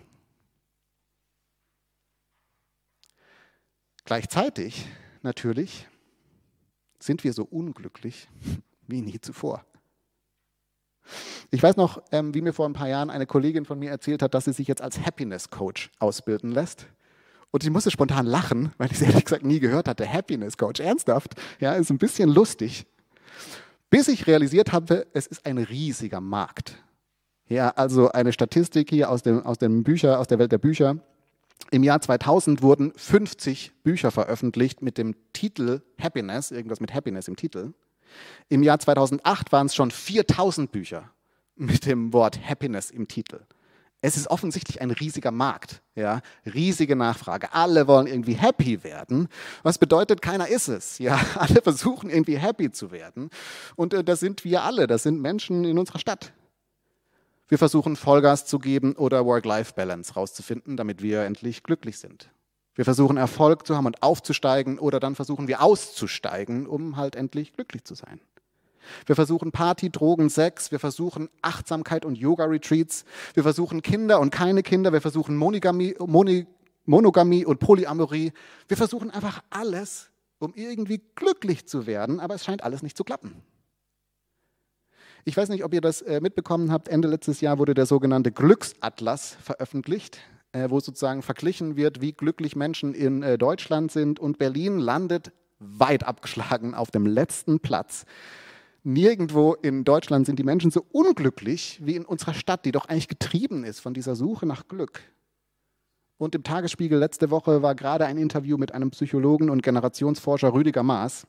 Gleichzeitig 4.05 4.85
natürlich 5.23 5.89
sind 7.03 7.25
wir 7.25 7.33
so 7.33 7.45
unglücklich 7.45 8.29
wie 8.87 9.03
nie 9.03 9.21
zuvor. 9.21 9.65
Ich 11.51 11.63
weiß 11.63 11.77
noch, 11.77 12.03
ähm, 12.13 12.33
wie 12.35 12.41
mir 12.41 12.53
vor 12.53 12.67
ein 12.67 12.73
paar 12.73 12.89
Jahren 12.89 13.11
eine 13.11 13.27
Kollegin 13.27 13.65
von 13.65 13.79
mir 13.79 13.91
erzählt 13.91 14.23
hat, 14.23 14.35
dass 14.35 14.45
sie 14.45 14.53
sich 14.53 14.69
jetzt 14.69 14.81
als 14.81 15.05
Happiness 15.05 15.51
Coach 15.51 15.91
ausbilden 15.99 16.53
lässt. 16.53 16.87
Und 17.51 17.65
ich 17.65 17.71
musste 17.71 17.91
spontan 17.91 18.25
lachen, 18.25 18.73
weil 18.79 18.87
ich 18.87 18.95
es 18.95 19.03
ehrlich 19.03 19.25
gesagt 19.25 19.45
nie 19.45 19.61
gehört 19.61 19.89
hatte. 19.89 20.11
Happiness 20.11 20.57
Coach, 20.57 20.81
ernsthaft? 20.81 21.35
Ja, 21.61 21.75
ist 21.75 21.91
ein 21.91 21.99
bisschen 21.99 22.31
lustig. 22.31 22.87
Bis 23.91 24.09
ich 24.09 24.27
realisiert 24.27 24.73
habe, 24.73 25.07
es 25.13 25.27
ist 25.27 25.45
ein 25.45 25.59
riesiger 25.59 26.23
Markt. 26.23 26.83
Ja, 27.49 27.69
also 27.71 28.11
eine 28.11 28.33
Statistik 28.33 28.89
hier 28.89 29.11
aus, 29.11 29.23
dem, 29.23 29.45
aus, 29.45 29.59
den 29.59 29.83
Bücher, 29.83 30.19
aus 30.19 30.29
der 30.29 30.39
Welt 30.39 30.53
der 30.53 30.59
Bücher. 30.59 30.97
Im 31.71 31.83
Jahr 31.83 32.01
2000 32.01 32.63
wurden 32.63 32.93
50 32.97 33.73
Bücher 33.83 34.11
veröffentlicht 34.11 34.83
mit 34.83 34.99
dem 34.99 35.15
Titel 35.33 35.83
Happiness, 36.01 36.51
irgendwas 36.51 36.81
mit 36.81 36.93
Happiness 36.93 37.29
im 37.29 37.37
Titel. 37.37 37.73
Im 38.49 38.63
Jahr 38.63 38.79
2008 38.79 39.53
waren 39.53 39.67
es 39.67 39.75
schon 39.75 39.91
4000 39.91 40.71
Bücher 40.71 41.11
mit 41.57 41.87
dem 41.87 42.13
Wort 42.13 42.39
Happiness 42.47 42.91
im 42.91 43.09
Titel. 43.09 43.41
Es 44.05 44.17
ist 44.17 44.29
offensichtlich 44.29 44.81
ein 44.81 44.91
riesiger 44.91 45.31
Markt, 45.31 45.81
ja, 45.95 46.23
riesige 46.45 46.97
Nachfrage. 46.97 47.55
Alle 47.55 47.87
wollen 47.87 48.09
irgendwie 48.09 48.35
happy 48.35 48.83
werden. 48.83 49.29
Was 49.63 49.79
bedeutet, 49.79 50.21
keiner 50.21 50.49
ist 50.49 50.67
es, 50.67 50.99
ja. 50.99 51.21
Alle 51.37 51.63
versuchen 51.63 52.11
irgendwie 52.11 52.37
happy 52.37 52.73
zu 52.73 52.91
werden. 52.91 53.31
Und 53.77 53.95
äh, 53.95 54.03
das 54.03 54.19
sind 54.19 54.43
wir 54.43 54.65
alle. 54.65 54.89
Das 54.89 55.05
sind 55.05 55.21
Menschen 55.21 55.65
in 55.65 55.79
unserer 55.79 56.01
Stadt. 56.01 56.33
Wir 57.53 57.59
versuchen 57.59 57.97
Vollgas 57.97 58.47
zu 58.47 58.59
geben 58.59 58.95
oder 58.95 59.27
Work-Life-Balance 59.27 60.15
rauszufinden, 60.15 60.79
damit 60.79 61.03
wir 61.03 61.25
endlich 61.25 61.63
glücklich 61.63 61.99
sind. 61.99 62.31
Wir 62.75 62.87
versuchen 62.87 63.19
Erfolg 63.19 63.67
zu 63.67 63.77
haben 63.77 63.85
und 63.85 64.03
aufzusteigen 64.03 64.79
oder 64.79 64.99
dann 65.01 65.15
versuchen 65.15 65.49
wir 65.49 65.61
auszusteigen, 65.61 66.67
um 66.67 66.97
halt 66.97 67.15
endlich 67.15 67.53
glücklich 67.53 67.85
zu 67.85 67.95
sein. 67.95 68.23
Wir 69.05 69.17
versuchen 69.17 69.53
Party, 69.53 69.91
Drogen, 69.91 70.31
Sex, 70.31 70.73
wir 70.73 70.79
versuchen 70.79 71.29
Achtsamkeit 71.43 72.07
und 72.07 72.17
Yoga-Retreats, 72.17 73.05
wir 73.35 73.43
versuchen 73.43 73.83
Kinder 73.83 74.21
und 74.21 74.31
keine 74.31 74.63
Kinder, 74.63 74.95
wir 74.95 75.03
versuchen 75.03 75.37
Monogamie, 75.37 75.95
Monogamie 76.87 77.45
und 77.45 77.61
Polyamorie. 77.61 78.33
Wir 78.67 78.77
versuchen 78.79 79.11
einfach 79.11 79.43
alles, 79.51 80.09
um 80.39 80.55
irgendwie 80.55 81.03
glücklich 81.17 81.69
zu 81.69 81.87
werden, 81.87 82.19
aber 82.19 82.35
es 82.35 82.47
scheint 82.47 82.65
alles 82.65 82.83
nicht 82.83 82.97
zu 82.97 83.05
klappen. 83.05 83.43
Ich 85.25 85.37
weiß 85.37 85.49
nicht, 85.51 85.65
ob 85.65 85.73
ihr 85.73 85.81
das 85.81 86.03
äh, 86.03 86.21
mitbekommen 86.21 86.73
habt. 86.73 86.89
Ende 86.89 87.09
letztes 87.09 87.41
Jahr 87.41 87.59
wurde 87.59 87.75
der 87.75 87.87
sogenannte 87.87 88.33
Glücksatlas 88.33 89.37
veröffentlicht, 89.41 90.19
äh, 90.53 90.69
wo 90.71 90.81
sozusagen 90.81 91.23
verglichen 91.23 91.77
wird, 91.77 92.01
wie 92.01 92.13
glücklich 92.13 92.57
Menschen 92.57 92.95
in 92.95 93.23
äh, 93.23 93.39
Deutschland 93.39 93.93
sind. 93.93 94.19
Und 94.19 94.39
Berlin 94.39 94.79
landet 94.79 95.33
weit 95.59 96.05
abgeschlagen 96.05 96.75
auf 96.75 96.91
dem 96.91 97.07
letzten 97.07 97.61
Platz 97.61 98.05
Nirgendwo 98.85 99.55
in 99.55 99.85
Deutschland 99.85 100.27
sind 100.27 100.41
die 100.41 100.45
Menschen 100.45 100.73
so 100.73 100.85
unglücklich 100.91 101.79
wie 101.85 101.95
in 101.95 102.05
unserer 102.05 102.35
Stadt, 102.35 102.65
die 102.65 102.73
doch 102.73 102.87
eigentlich 102.87 103.07
getrieben 103.07 103.63
ist 103.63 103.79
von 103.79 103.95
dieser 103.95 104.17
Suche 104.17 104.45
nach 104.45 104.67
Glück. 104.67 105.03
Und 106.19 106.35
im 106.35 106.43
Tagesspiegel 106.43 106.99
letzte 106.99 107.31
Woche 107.31 107.63
war 107.63 107.77
gerade 107.77 108.07
ein 108.07 108.19
Interview 108.19 108.57
mit 108.57 108.75
einem 108.75 108.91
Psychologen 108.91 109.51
und 109.51 109.63
Generationsforscher 109.63 110.53
Rüdiger 110.53 110.83
Maas, 110.83 111.27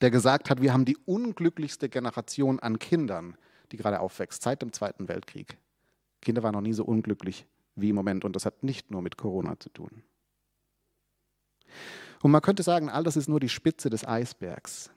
der 0.00 0.10
gesagt 0.10 0.50
hat, 0.50 0.62
wir 0.62 0.72
haben 0.72 0.84
die 0.84 0.96
unglücklichste 0.96 1.88
Generation 1.88 2.58
an 2.60 2.78
Kindern, 2.78 3.36
die 3.72 3.76
gerade 3.76 4.00
aufwächst, 4.00 4.42
seit 4.42 4.62
dem 4.62 4.72
Zweiten 4.72 5.08
Weltkrieg. 5.08 5.58
Kinder 6.20 6.42
waren 6.42 6.54
noch 6.54 6.60
nie 6.60 6.72
so 6.72 6.84
unglücklich 6.84 7.46
wie 7.76 7.90
im 7.90 7.96
Moment 7.96 8.24
und 8.24 8.36
das 8.36 8.46
hat 8.46 8.62
nicht 8.62 8.90
nur 8.90 9.02
mit 9.02 9.16
Corona 9.16 9.58
zu 9.58 9.68
tun. 9.70 10.02
Und 12.22 12.30
man 12.30 12.42
könnte 12.42 12.62
sagen, 12.62 12.90
all 12.90 13.04
das 13.04 13.16
ist 13.16 13.28
nur 13.28 13.40
die 13.40 13.48
Spitze 13.48 13.88
des 13.88 14.06
Eisbergs. 14.06 14.90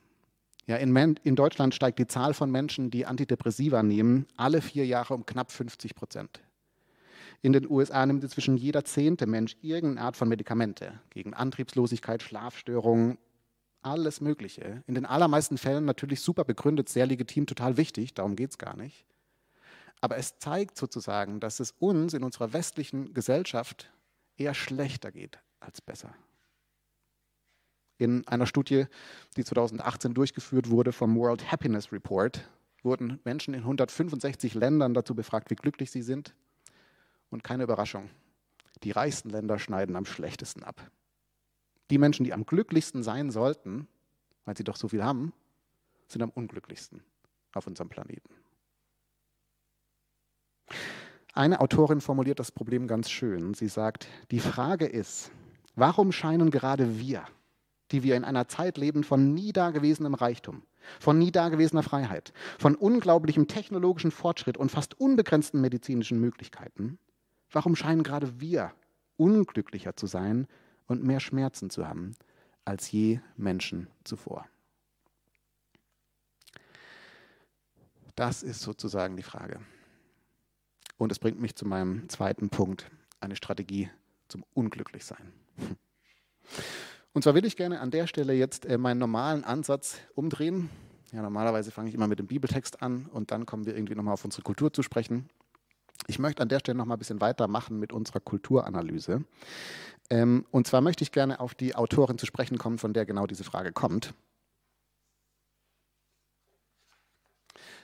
Ja, 0.65 0.77
in, 0.77 0.95
in, 1.23 1.35
Deutschland 1.35 1.75
steigt 1.75 1.99
die 1.99 2.07
Zahl 2.07 2.33
von 2.33 2.49
Menschen, 2.49 2.89
die 2.89 3.05
Antidepressiva 3.05 3.83
nehmen, 3.83 4.27
alle 4.37 4.61
vier 4.61 4.85
Jahre 4.85 5.13
um 5.13 5.25
knapp 5.25 5.51
50 5.51 5.93
Prozent. 5.93 6.41
In 7.41 7.51
den 7.51 7.69
USA 7.69 8.05
nimmt 8.05 8.23
inzwischen 8.23 8.55
jeder 8.55 8.85
zehnte 8.85 9.27
Mensch 9.27 9.57
irgendeine 9.61 10.07
Art 10.07 10.15
von 10.15 10.29
Medikamente 10.29 11.01
gegen 11.09 11.33
Antriebslosigkeit, 11.33 12.23
Schlafstörungen, 12.23 13.17
alles 13.83 14.21
Mögliche. 14.21 14.83
In 14.87 14.95
den 14.95 15.05
allermeisten 15.05 15.57
Fällen 15.57 15.85
natürlich 15.85 16.21
super 16.21 16.43
begründet, 16.43 16.89
sehr 16.89 17.05
legitim, 17.05 17.45
total 17.45 17.77
wichtig, 17.77 18.13
darum 18.13 18.35
geht 18.35 18.51
es 18.51 18.57
gar 18.57 18.75
nicht. 18.75 19.05
Aber 20.01 20.17
es 20.17 20.37
zeigt 20.39 20.77
sozusagen, 20.77 21.39
dass 21.39 21.59
es 21.59 21.71
uns 21.71 22.13
in 22.13 22.23
unserer 22.23 22.53
westlichen 22.53 23.13
Gesellschaft 23.13 23.89
eher 24.35 24.53
schlechter 24.53 25.11
geht 25.11 25.39
als 25.59 25.81
besser. 25.81 26.13
In 27.97 28.27
einer 28.27 28.47
Studie, 28.47 28.85
die 29.37 29.45
2018 29.45 30.13
durchgeführt 30.13 30.69
wurde 30.69 30.91
vom 30.91 31.15
World 31.15 31.51
Happiness 31.51 31.91
Report, 31.91 32.49
wurden 32.81 33.19
Menschen 33.23 33.53
in 33.53 33.61
165 33.61 34.55
Ländern 34.55 34.93
dazu 34.93 35.15
befragt, 35.15 35.49
wie 35.49 35.55
glücklich 35.55 35.89
sie 35.91 36.01
sind. 36.01 36.33
Und 37.29 37.43
keine 37.43 37.63
Überraschung, 37.63 38.09
die 38.83 38.91
reichsten 38.91 39.29
Länder 39.29 39.57
schneiden 39.57 39.95
am 39.95 40.05
schlechtesten 40.05 40.63
ab. 40.63 40.91
Die 41.93 41.99
Menschen, 41.99 42.23
die 42.23 42.33
am 42.33 42.47
glücklichsten 42.47 43.03
sein 43.03 43.29
sollten, 43.29 43.87
weil 44.45 44.57
sie 44.57 44.63
doch 44.63 44.77
so 44.77 44.87
viel 44.87 45.03
haben, 45.03 45.31
sind 46.07 46.23
am 46.23 46.31
unglücklichsten 46.31 47.03
auf 47.53 47.67
unserem 47.67 47.89
Planeten. 47.89 48.33
Eine 51.35 51.59
Autorin 51.61 52.01
formuliert 52.01 52.39
das 52.39 52.51
Problem 52.51 52.87
ganz 52.87 53.11
schön. 53.11 53.53
Sie 53.53 53.67
sagt, 53.67 54.07
die 54.31 54.39
Frage 54.39 54.87
ist, 54.87 55.29
warum 55.75 56.11
scheinen 56.11 56.49
gerade 56.49 56.99
wir 56.99 57.25
die 57.91 58.01
wir 58.01 58.15
in 58.15 58.23
einer 58.25 58.47
Zeit 58.47 58.77
leben 58.77 59.03
von 59.03 59.33
nie 59.33 59.53
dagewesenem 59.53 60.15
Reichtum, 60.15 60.63
von 60.99 61.19
nie 61.19 61.31
dagewesener 61.31 61.83
Freiheit, 61.83 62.33
von 62.57 62.75
unglaublichem 62.75 63.47
technologischen 63.47 64.09
Fortschritt 64.09 64.57
und 64.57 64.71
fast 64.71 64.99
unbegrenzten 64.99 65.61
medizinischen 65.61 66.19
Möglichkeiten, 66.19 66.97
warum 67.51 67.75
scheinen 67.75 68.01
gerade 68.01 68.41
wir 68.41 68.73
unglücklicher 69.15 69.95
zu 69.95 70.07
sein 70.07 70.47
und 70.87 71.03
mehr 71.03 71.19
Schmerzen 71.19 71.69
zu 71.69 71.87
haben 71.87 72.15
als 72.65 72.91
je 72.91 73.19
Menschen 73.37 73.87
zuvor? 74.03 74.45
Das 78.15 78.43
ist 78.43 78.61
sozusagen 78.61 79.17
die 79.17 79.23
Frage. 79.23 79.59
Und 80.97 81.11
es 81.11 81.19
bringt 81.19 81.39
mich 81.39 81.55
zu 81.55 81.65
meinem 81.65 82.07
zweiten 82.09 82.49
Punkt, 82.49 82.89
eine 83.19 83.35
Strategie 83.35 83.89
zum 84.27 84.45
Unglücklichsein. 84.53 85.33
Und 87.13 87.23
zwar 87.23 87.35
will 87.35 87.45
ich 87.45 87.55
gerne 87.55 87.79
an 87.79 87.91
der 87.91 88.07
Stelle 88.07 88.33
jetzt 88.33 88.65
äh, 88.65 88.77
meinen 88.77 88.97
normalen 88.99 89.43
Ansatz 89.43 89.97
umdrehen. 90.15 90.69
Ja, 91.11 91.21
normalerweise 91.21 91.71
fange 91.71 91.89
ich 91.89 91.95
immer 91.95 92.07
mit 92.07 92.17
dem 92.17 92.25
Bibeltext 92.25 92.81
an 92.81 93.05
und 93.05 93.31
dann 93.31 93.45
kommen 93.45 93.65
wir 93.65 93.75
irgendwie 93.75 93.93
nochmal 93.93 94.15
auf 94.15 94.25
unsere 94.25 94.41
Kultur 94.41 94.73
zu 94.73 94.81
sprechen. 94.81 95.29
Ich 96.07 96.19
möchte 96.19 96.41
an 96.41 96.49
der 96.49 96.59
Stelle 96.59 96.77
nochmal 96.77 96.97
ein 96.97 96.99
bisschen 96.99 97.21
weitermachen 97.21 97.79
mit 97.79 97.93
unserer 97.93 98.19
Kulturanalyse. 98.19 99.23
Ähm, 100.09 100.45
und 100.51 100.67
zwar 100.67 100.81
möchte 100.81 101.03
ich 101.03 101.11
gerne 101.11 101.39
auf 101.39 101.55
die 101.55 101.75
Autorin 101.75 102.17
zu 102.17 102.25
sprechen 102.25 102.57
kommen, 102.57 102.77
von 102.77 102.93
der 102.93 103.05
genau 103.05 103.25
diese 103.27 103.43
Frage 103.43 103.71
kommt. 103.71 104.13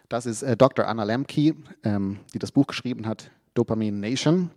Das 0.10 0.25
ist 0.25 0.41
äh, 0.41 0.58
Dr. 0.58 0.88
Anna 0.88 1.03
Lemke, 1.03 1.55
ähm, 1.84 2.19
die 2.34 2.39
das 2.39 2.51
Buch 2.51 2.67
geschrieben 2.67 3.05
hat, 3.05 3.32
Dopamine 3.53 3.97
Nation. 3.97 4.49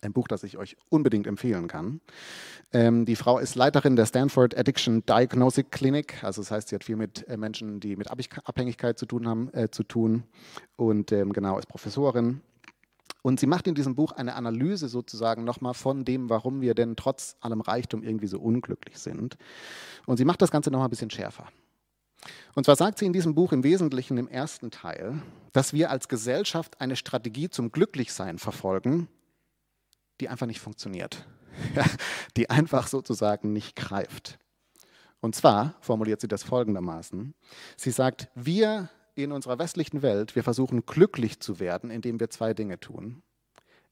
Ein 0.00 0.12
Buch, 0.12 0.28
das 0.28 0.42
ich 0.42 0.58
euch 0.58 0.76
unbedingt 0.90 1.26
empfehlen 1.26 1.68
kann. 1.68 2.00
Ähm, 2.72 3.06
die 3.06 3.16
Frau 3.16 3.38
ist 3.38 3.54
Leiterin 3.54 3.96
der 3.96 4.06
Stanford 4.06 4.56
Addiction 4.56 5.04
Diagnostic 5.06 5.70
Clinic. 5.70 6.22
Also 6.22 6.42
das 6.42 6.50
heißt, 6.50 6.68
sie 6.68 6.74
hat 6.74 6.84
viel 6.84 6.96
mit 6.96 7.26
äh, 7.28 7.36
Menschen, 7.36 7.80
die 7.80 7.96
mit 7.96 8.08
Abhängigkeit 8.10 8.98
zu 8.98 9.06
tun 9.06 9.28
haben, 9.28 9.52
äh, 9.54 9.70
zu 9.70 9.82
tun. 9.82 10.24
Und 10.76 11.12
ähm, 11.12 11.32
genau, 11.32 11.58
ist 11.58 11.68
Professorin. 11.68 12.42
Und 13.24 13.40
sie 13.40 13.46
macht 13.46 13.66
in 13.66 13.74
diesem 13.74 13.94
Buch 13.94 14.12
eine 14.12 14.34
Analyse 14.34 14.86
sozusagen 14.86 15.44
nochmal 15.44 15.72
von 15.72 16.04
dem, 16.04 16.28
warum 16.28 16.60
wir 16.60 16.74
denn 16.74 16.94
trotz 16.94 17.36
allem 17.40 17.62
Reichtum 17.62 18.02
irgendwie 18.02 18.26
so 18.26 18.38
unglücklich 18.38 18.98
sind. 18.98 19.38
Und 20.04 20.18
sie 20.18 20.26
macht 20.26 20.42
das 20.42 20.50
Ganze 20.50 20.70
nochmal 20.70 20.88
ein 20.88 20.90
bisschen 20.90 21.08
schärfer. 21.08 21.48
Und 22.54 22.64
zwar 22.66 22.76
sagt 22.76 22.98
sie 22.98 23.06
in 23.06 23.14
diesem 23.14 23.34
Buch 23.34 23.52
im 23.52 23.64
Wesentlichen 23.64 24.18
im 24.18 24.28
ersten 24.28 24.70
Teil, 24.70 25.22
dass 25.52 25.72
wir 25.72 25.90
als 25.90 26.08
Gesellschaft 26.08 26.82
eine 26.82 26.96
Strategie 26.96 27.48
zum 27.48 27.72
Glücklichsein 27.72 28.38
verfolgen, 28.38 29.08
die 30.20 30.28
einfach 30.28 30.46
nicht 30.46 30.60
funktioniert, 30.60 31.26
die 32.36 32.50
einfach 32.50 32.88
sozusagen 32.88 33.54
nicht 33.54 33.74
greift. 33.74 34.38
Und 35.20 35.34
zwar 35.34 35.76
formuliert 35.80 36.20
sie 36.20 36.28
das 36.28 36.42
folgendermaßen. 36.42 37.32
Sie 37.78 37.90
sagt, 37.90 38.28
wir 38.34 38.90
in 39.22 39.32
unserer 39.32 39.58
westlichen 39.58 40.02
Welt, 40.02 40.34
wir 40.34 40.42
versuchen 40.42 40.86
glücklich 40.86 41.40
zu 41.40 41.60
werden, 41.60 41.90
indem 41.90 42.18
wir 42.20 42.30
zwei 42.30 42.54
Dinge 42.54 42.80
tun. 42.80 43.22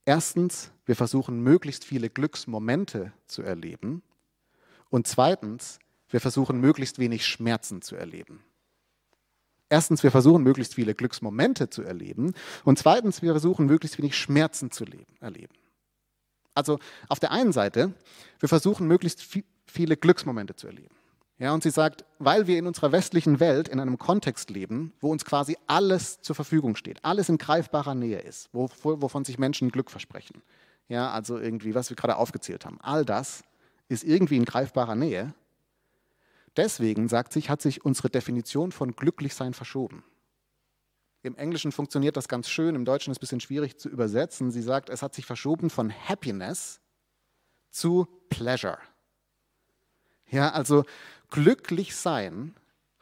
Erstens, 0.05 0.73
wir 0.85 0.97
versuchen 0.97 1.41
möglichst 1.43 1.85
viele 1.85 2.11
Glücksmomente 2.11 3.13
zu 3.27 3.43
erleben. 3.43 4.03
Und 4.91 5.07
zweitens, 5.07 5.79
wir 6.09 6.21
versuchen 6.21 6.61
möglichst 6.61 6.99
wenig 6.99 7.27
Schmerzen 7.27 7.83
zu 7.83 7.95
erleben. 7.95 8.43
Erstens, 9.69 10.03
wir 10.03 10.11
versuchen 10.11 10.43
möglichst 10.43 10.75
viele 10.75 10.95
Glücksmomente 10.95 11.71
zu 11.71 11.83
erleben. 11.83 12.35
Und 12.65 12.79
zweitens, 12.79 13.23
wir 13.23 13.31
versuchen 13.31 13.67
möglichst 13.67 13.97
wenig 13.97 14.17
Schmerzen 14.19 14.71
zu 14.71 14.85
leben, 14.85 15.17
erleben. 15.21 15.55
Also 16.55 16.79
auf 17.09 17.21
der 17.21 17.31
einen 17.31 17.53
Seite, 17.53 17.95
wir 18.41 18.49
versuchen 18.49 18.87
möglichst 18.87 19.27
viele 19.67 19.97
Glücksmomente 19.97 20.57
zu 20.57 20.67
erleben. 20.67 20.95
Ja, 21.42 21.52
und 21.52 21.64
sie 21.64 21.70
sagt, 21.70 22.05
weil 22.20 22.46
wir 22.46 22.57
in 22.57 22.68
unserer 22.68 22.92
westlichen 22.92 23.40
Welt 23.40 23.66
in 23.66 23.81
einem 23.81 23.98
Kontext 23.98 24.48
leben, 24.48 24.92
wo 25.00 25.11
uns 25.11 25.24
quasi 25.24 25.57
alles 25.66 26.20
zur 26.20 26.37
Verfügung 26.37 26.76
steht, 26.76 27.05
alles 27.05 27.28
in 27.28 27.37
greifbarer 27.37 27.96
Nähe 27.96 28.20
ist, 28.20 28.48
wovon 28.52 29.24
sich 29.24 29.40
Menschen 29.40 29.72
Glück 29.72 29.90
versprechen. 29.90 30.40
Ja, 30.87 31.11
also 31.11 31.38
irgendwie, 31.38 31.74
was 31.74 31.90
wir 31.90 31.96
gerade 31.96 32.14
aufgezählt 32.14 32.64
haben. 32.64 32.81
All 32.81 33.05
das 33.05 33.42
ist 33.88 34.05
irgendwie 34.05 34.37
in 34.37 34.44
greifbarer 34.44 34.94
Nähe. 34.94 35.35
Deswegen, 36.57 37.09
sagt 37.09 37.33
sich, 37.33 37.50
hat 37.50 37.61
sich 37.61 37.85
unsere 37.85 38.09
Definition 38.09 38.70
von 38.70 38.94
Glücklichsein 38.94 39.52
verschoben. 39.52 40.05
Im 41.24 41.35
Englischen 41.35 41.72
funktioniert 41.72 42.16
das 42.16 42.28
ganz 42.28 42.48
schön, 42.48 42.76
im 42.76 42.85
Deutschen 42.85 43.11
ist 43.11 43.16
es 43.16 43.18
ein 43.18 43.22
bisschen 43.22 43.40
schwierig 43.40 43.81
zu 43.81 43.88
übersetzen. 43.88 44.52
Sie 44.52 44.62
sagt, 44.62 44.90
es 44.90 45.02
hat 45.02 45.12
sich 45.12 45.26
verschoben 45.26 45.70
von 45.70 45.92
Happiness 45.92 46.81
zu 47.72 48.07
Pleasure. 48.28 48.78
Ja, 50.31 50.50
also 50.52 50.85
glücklich 51.33 51.97
sein 51.97 52.55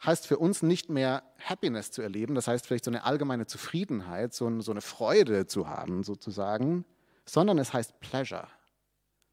heißt 0.03 0.25
für 0.25 0.39
uns 0.39 0.63
nicht 0.63 0.89
mehr 0.89 1.21
Happiness 1.37 1.91
zu 1.91 2.01
erleben, 2.01 2.33
das 2.33 2.47
heißt 2.47 2.65
vielleicht 2.65 2.85
so 2.85 2.91
eine 2.91 3.03
allgemeine 3.03 3.45
Zufriedenheit, 3.45 4.33
so, 4.33 4.47
eine 4.47 4.81
Freude 4.81 5.45
zu 5.45 5.69
haben 5.69 6.03
sozusagen, 6.03 6.85
sondern 7.25 7.59
es 7.59 7.71
heißt 7.71 7.99
Pleasure. 7.99 8.47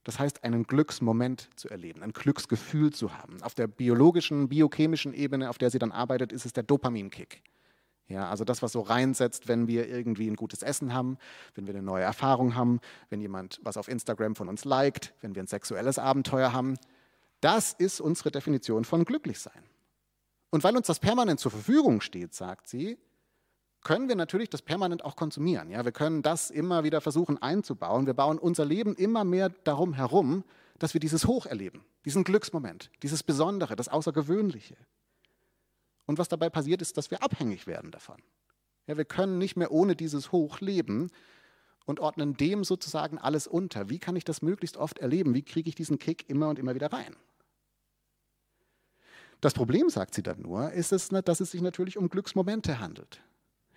Das 0.04 0.18
heißt, 0.18 0.44
einen 0.44 0.64
Glücksmoment 0.64 1.48
zu 1.56 1.68
erleben, 1.68 2.02
ein 2.02 2.12
Glücksgefühl 2.12 2.92
zu 2.92 3.16
haben. 3.16 3.42
Auf 3.42 3.54
der 3.54 3.66
biologischen, 3.66 4.48
biochemischen 4.48 5.14
Ebene, 5.14 5.48
auf 5.48 5.58
der 5.58 5.70
sie 5.70 5.78
dann 5.78 5.92
arbeitet, 5.92 6.32
ist 6.32 6.44
es 6.44 6.52
der 6.52 6.62
Dopaminkick. 6.62 7.42
Ja, 8.08 8.28
also 8.30 8.44
das, 8.44 8.62
was 8.62 8.72
so 8.72 8.80
reinsetzt, 8.80 9.48
wenn 9.48 9.68
wir 9.68 9.86
irgendwie 9.86 10.28
ein 10.28 10.36
gutes 10.36 10.62
Essen 10.62 10.94
haben, 10.94 11.18
wenn 11.54 11.66
wir 11.66 11.74
eine 11.74 11.82
neue 11.82 12.04
Erfahrung 12.04 12.54
haben, 12.54 12.80
wenn 13.10 13.20
jemand 13.20 13.60
was 13.62 13.76
auf 13.76 13.88
Instagram 13.88 14.34
von 14.34 14.48
uns 14.48 14.64
liked, 14.64 15.14
wenn 15.20 15.34
wir 15.34 15.42
ein 15.42 15.46
sexuelles 15.46 15.98
Abenteuer 15.98 16.52
haben. 16.54 16.78
Das 17.40 17.72
ist 17.72 18.00
unsere 18.00 18.30
Definition 18.30 18.84
von 18.84 19.04
Glücklichsein. 19.04 19.62
Und 20.50 20.64
weil 20.64 20.76
uns 20.76 20.86
das 20.86 20.98
permanent 20.98 21.40
zur 21.40 21.50
Verfügung 21.50 22.00
steht, 22.00 22.34
sagt 22.34 22.68
sie, 22.68 22.98
können 23.82 24.08
wir 24.08 24.16
natürlich 24.16 24.50
das 24.50 24.62
permanent 24.62 25.04
auch 25.04 25.14
konsumieren. 25.14 25.70
Ja, 25.70 25.84
wir 25.84 25.92
können 25.92 26.22
das 26.22 26.50
immer 26.50 26.84
wieder 26.84 27.00
versuchen 27.00 27.40
einzubauen. 27.40 28.06
Wir 28.06 28.14
bauen 28.14 28.38
unser 28.38 28.64
Leben 28.64 28.94
immer 28.96 29.24
mehr 29.24 29.50
darum 29.50 29.94
herum, 29.94 30.44
dass 30.78 30.94
wir 30.94 31.00
dieses 31.00 31.26
Hoch 31.26 31.46
erleben, 31.46 31.84
diesen 32.04 32.24
Glücksmoment, 32.24 32.90
dieses 33.02 33.22
Besondere, 33.22 33.76
das 33.76 33.88
Außergewöhnliche. 33.88 34.76
Und 36.06 36.18
was 36.18 36.28
dabei 36.28 36.50
passiert, 36.50 36.82
ist, 36.82 36.96
dass 36.96 37.10
wir 37.10 37.22
abhängig 37.22 37.66
werden 37.66 37.90
davon. 37.90 38.16
Ja, 38.86 38.96
wir 38.96 39.04
können 39.04 39.38
nicht 39.38 39.56
mehr 39.56 39.70
ohne 39.70 39.94
dieses 39.94 40.32
Hoch 40.32 40.60
leben 40.60 41.10
und 41.84 42.00
ordnen 42.00 42.36
dem 42.36 42.64
sozusagen 42.64 43.18
alles 43.18 43.46
unter. 43.46 43.90
Wie 43.90 43.98
kann 43.98 44.16
ich 44.16 44.24
das 44.24 44.42
möglichst 44.42 44.76
oft 44.76 44.98
erleben? 44.98 45.34
Wie 45.34 45.42
kriege 45.42 45.68
ich 45.68 45.74
diesen 45.74 45.98
Kick 45.98 46.28
immer 46.28 46.48
und 46.48 46.58
immer 46.58 46.74
wieder 46.74 46.92
rein? 46.92 47.14
Das 49.40 49.54
Problem, 49.54 49.88
sagt 49.88 50.14
sie 50.14 50.22
dann 50.22 50.42
nur, 50.42 50.72
ist, 50.72 50.92
es, 50.92 51.08
dass 51.08 51.40
es 51.40 51.52
sich 51.52 51.62
natürlich 51.62 51.96
um 51.96 52.08
Glücksmomente 52.08 52.80
handelt. 52.80 53.20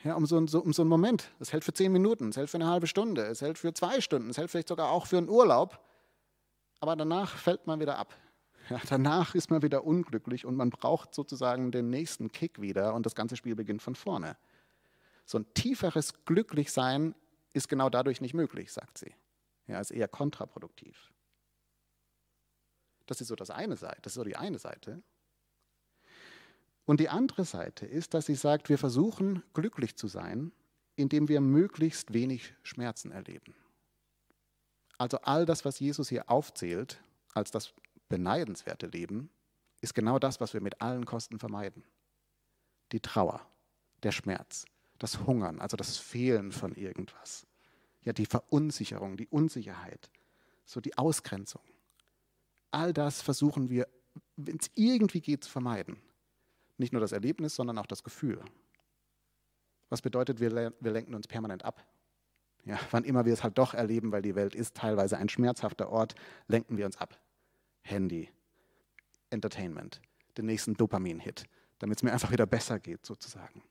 Ja, 0.04 0.15
um, 0.15 0.26
so, 0.26 0.38
um 0.38 0.47
so 0.47 0.82
einen 0.82 0.89
Moment. 0.89 1.32
Es 1.39 1.54
hält 1.54 1.63
für 1.63 1.74
zehn 1.74 1.91
Minuten, 1.91 2.30
es 2.30 2.38
hält 2.38 2.50
für 2.50 2.58
eine 2.58 2.67
halbe 2.67 2.88
Stunde, 2.88 3.24
es 3.24 3.41
hält 3.41 3.60
für 3.60 3.74
zwei 3.74 4.02
Stunden, 4.02 4.32
es 4.32 4.38
hält 4.38 4.50
vielleicht 4.50 4.69
sogar 4.69 4.89
auch 4.89 5.06
für 5.06 5.17
einen 5.17 5.30
Urlaub. 5.30 5.80
Aber 6.80 6.95
danach 6.95 7.38
fällt 7.38 7.67
man 7.67 7.80
wieder 7.80 8.00
ab. 8.00 8.15
Ja, 8.69 8.82
danach 8.89 9.36
ist 9.36 9.52
man 9.52 9.62
wieder 9.62 9.84
unglücklich 9.84 10.45
und 10.45 10.56
man 10.56 10.71
braucht 10.71 11.13
sozusagen 11.13 11.71
den 11.71 11.89
nächsten 11.89 12.32
Kick 12.32 12.62
wieder 12.62 12.95
und 12.95 13.06
das 13.06 13.13
ganze 13.13 13.36
Spiel 13.36 13.56
beginnt 13.56 13.84
von 13.84 13.95
vorne. 13.95 14.38
So 15.26 15.38
ein 15.38 15.54
tieferes 15.54 16.26
Glücklichsein 16.26 17.13
ist 17.54 17.69
genau 17.69 17.89
dadurch 17.89 18.21
nicht 18.21 18.34
möglich, 18.34 18.71
sagt 18.71 18.97
sie. 18.97 19.13
Ja, 19.67 19.80
ist 19.80 19.91
eher 19.91 20.08
kontraproduktiv. 20.08 21.12
Das 23.06 23.21
ist 23.21 23.28
so 23.28 23.36
das 23.36 23.52
eine 23.52 23.78
Seite, 23.78 24.00
das 24.02 24.13
ist 24.13 24.15
so 24.15 24.24
die 24.24 24.38
eine 24.38 24.58
Seite. 24.58 25.04
Und 26.91 26.99
die 26.99 27.08
andere 27.08 27.45
Seite 27.45 27.86
ist, 27.86 28.13
dass 28.13 28.25
sie 28.25 28.36
sagt, 28.36 28.67
wir 28.67 28.77
versuchen 28.77 29.43
glücklich 29.54 29.95
zu 29.95 30.08
sein, 30.08 30.51
indem 30.97 31.30
wir 31.30 31.39
möglichst 31.39 32.12
wenig 32.12 32.54
Schmerzen 32.63 33.12
erleben. 33.13 33.56
Also 34.97 35.19
all 35.19 35.45
das, 35.45 35.63
was 35.63 35.80
Jesus 35.80 36.10
hier 36.10 36.30
aufzählt, 36.30 37.01
als 37.34 37.49
das 37.49 37.73
beneidenswerte 38.10 38.88
Leben 38.88 39.30
ist 39.80 39.93
genau 39.93 40.19
das, 40.19 40.41
was 40.41 40.54
wir 40.54 40.60
mit 40.60 40.82
allen 40.82 41.06
Kosten 41.06 41.39
vermeiden. 41.39 41.86
Die 42.91 42.99
Trauer, 42.99 43.39
der 44.04 44.12
Schmerz, 44.12 44.65
das 44.99 45.25
Hungern, 45.25 45.62
also 45.62 45.77
das 45.77 45.97
Fehlen 45.97 46.51
von 46.51 46.75
irgendwas. 46.75 47.47
Ja, 48.01 48.12
die 48.12 48.25
Verunsicherung, 48.25 49.15
die 49.15 49.30
Unsicherheit, 49.30 50.12
so 50.65 50.82
die 50.82 50.97
Ausgrenzung. 50.97 51.63
All 52.69 52.91
das 52.91 53.21
versuchen 53.21 53.69
wir, 53.69 53.88
wenn 54.36 54.58
es 54.58 54.69
irgendwie 54.75 55.21
geht, 55.21 55.45
zu 55.45 55.49
vermeiden. 55.49 56.01
Nicht 56.81 56.93
nur 56.93 56.99
das 56.99 57.11
Erlebnis, 57.11 57.53
sondern 57.53 57.77
auch 57.77 57.85
das 57.85 58.03
Gefühl. 58.03 58.41
Was 59.89 60.01
bedeutet, 60.01 60.39
wir, 60.39 60.73
wir 60.79 60.91
lenken 60.91 61.13
uns 61.13 61.27
permanent 61.27 61.63
ab. 61.63 61.85
Ja, 62.65 62.79
wann 62.89 63.03
immer 63.03 63.23
wir 63.23 63.33
es 63.33 63.43
halt 63.43 63.59
doch 63.59 63.75
erleben, 63.75 64.11
weil 64.11 64.23
die 64.23 64.33
Welt 64.33 64.55
ist 64.55 64.75
teilweise 64.75 65.15
ein 65.19 65.29
schmerzhafter 65.29 65.89
Ort, 65.89 66.15
lenken 66.47 66.77
wir 66.77 66.87
uns 66.87 66.97
ab. 66.97 67.21
Handy, 67.83 68.29
Entertainment, 69.29 70.01
den 70.37 70.47
nächsten 70.47 70.73
Dopamin-Hit, 70.73 71.43
damit 71.77 71.99
es 71.99 72.03
mir 72.03 72.13
einfach 72.13 72.31
wieder 72.31 72.47
besser 72.47 72.79
geht, 72.79 73.05
sozusagen. 73.05 73.61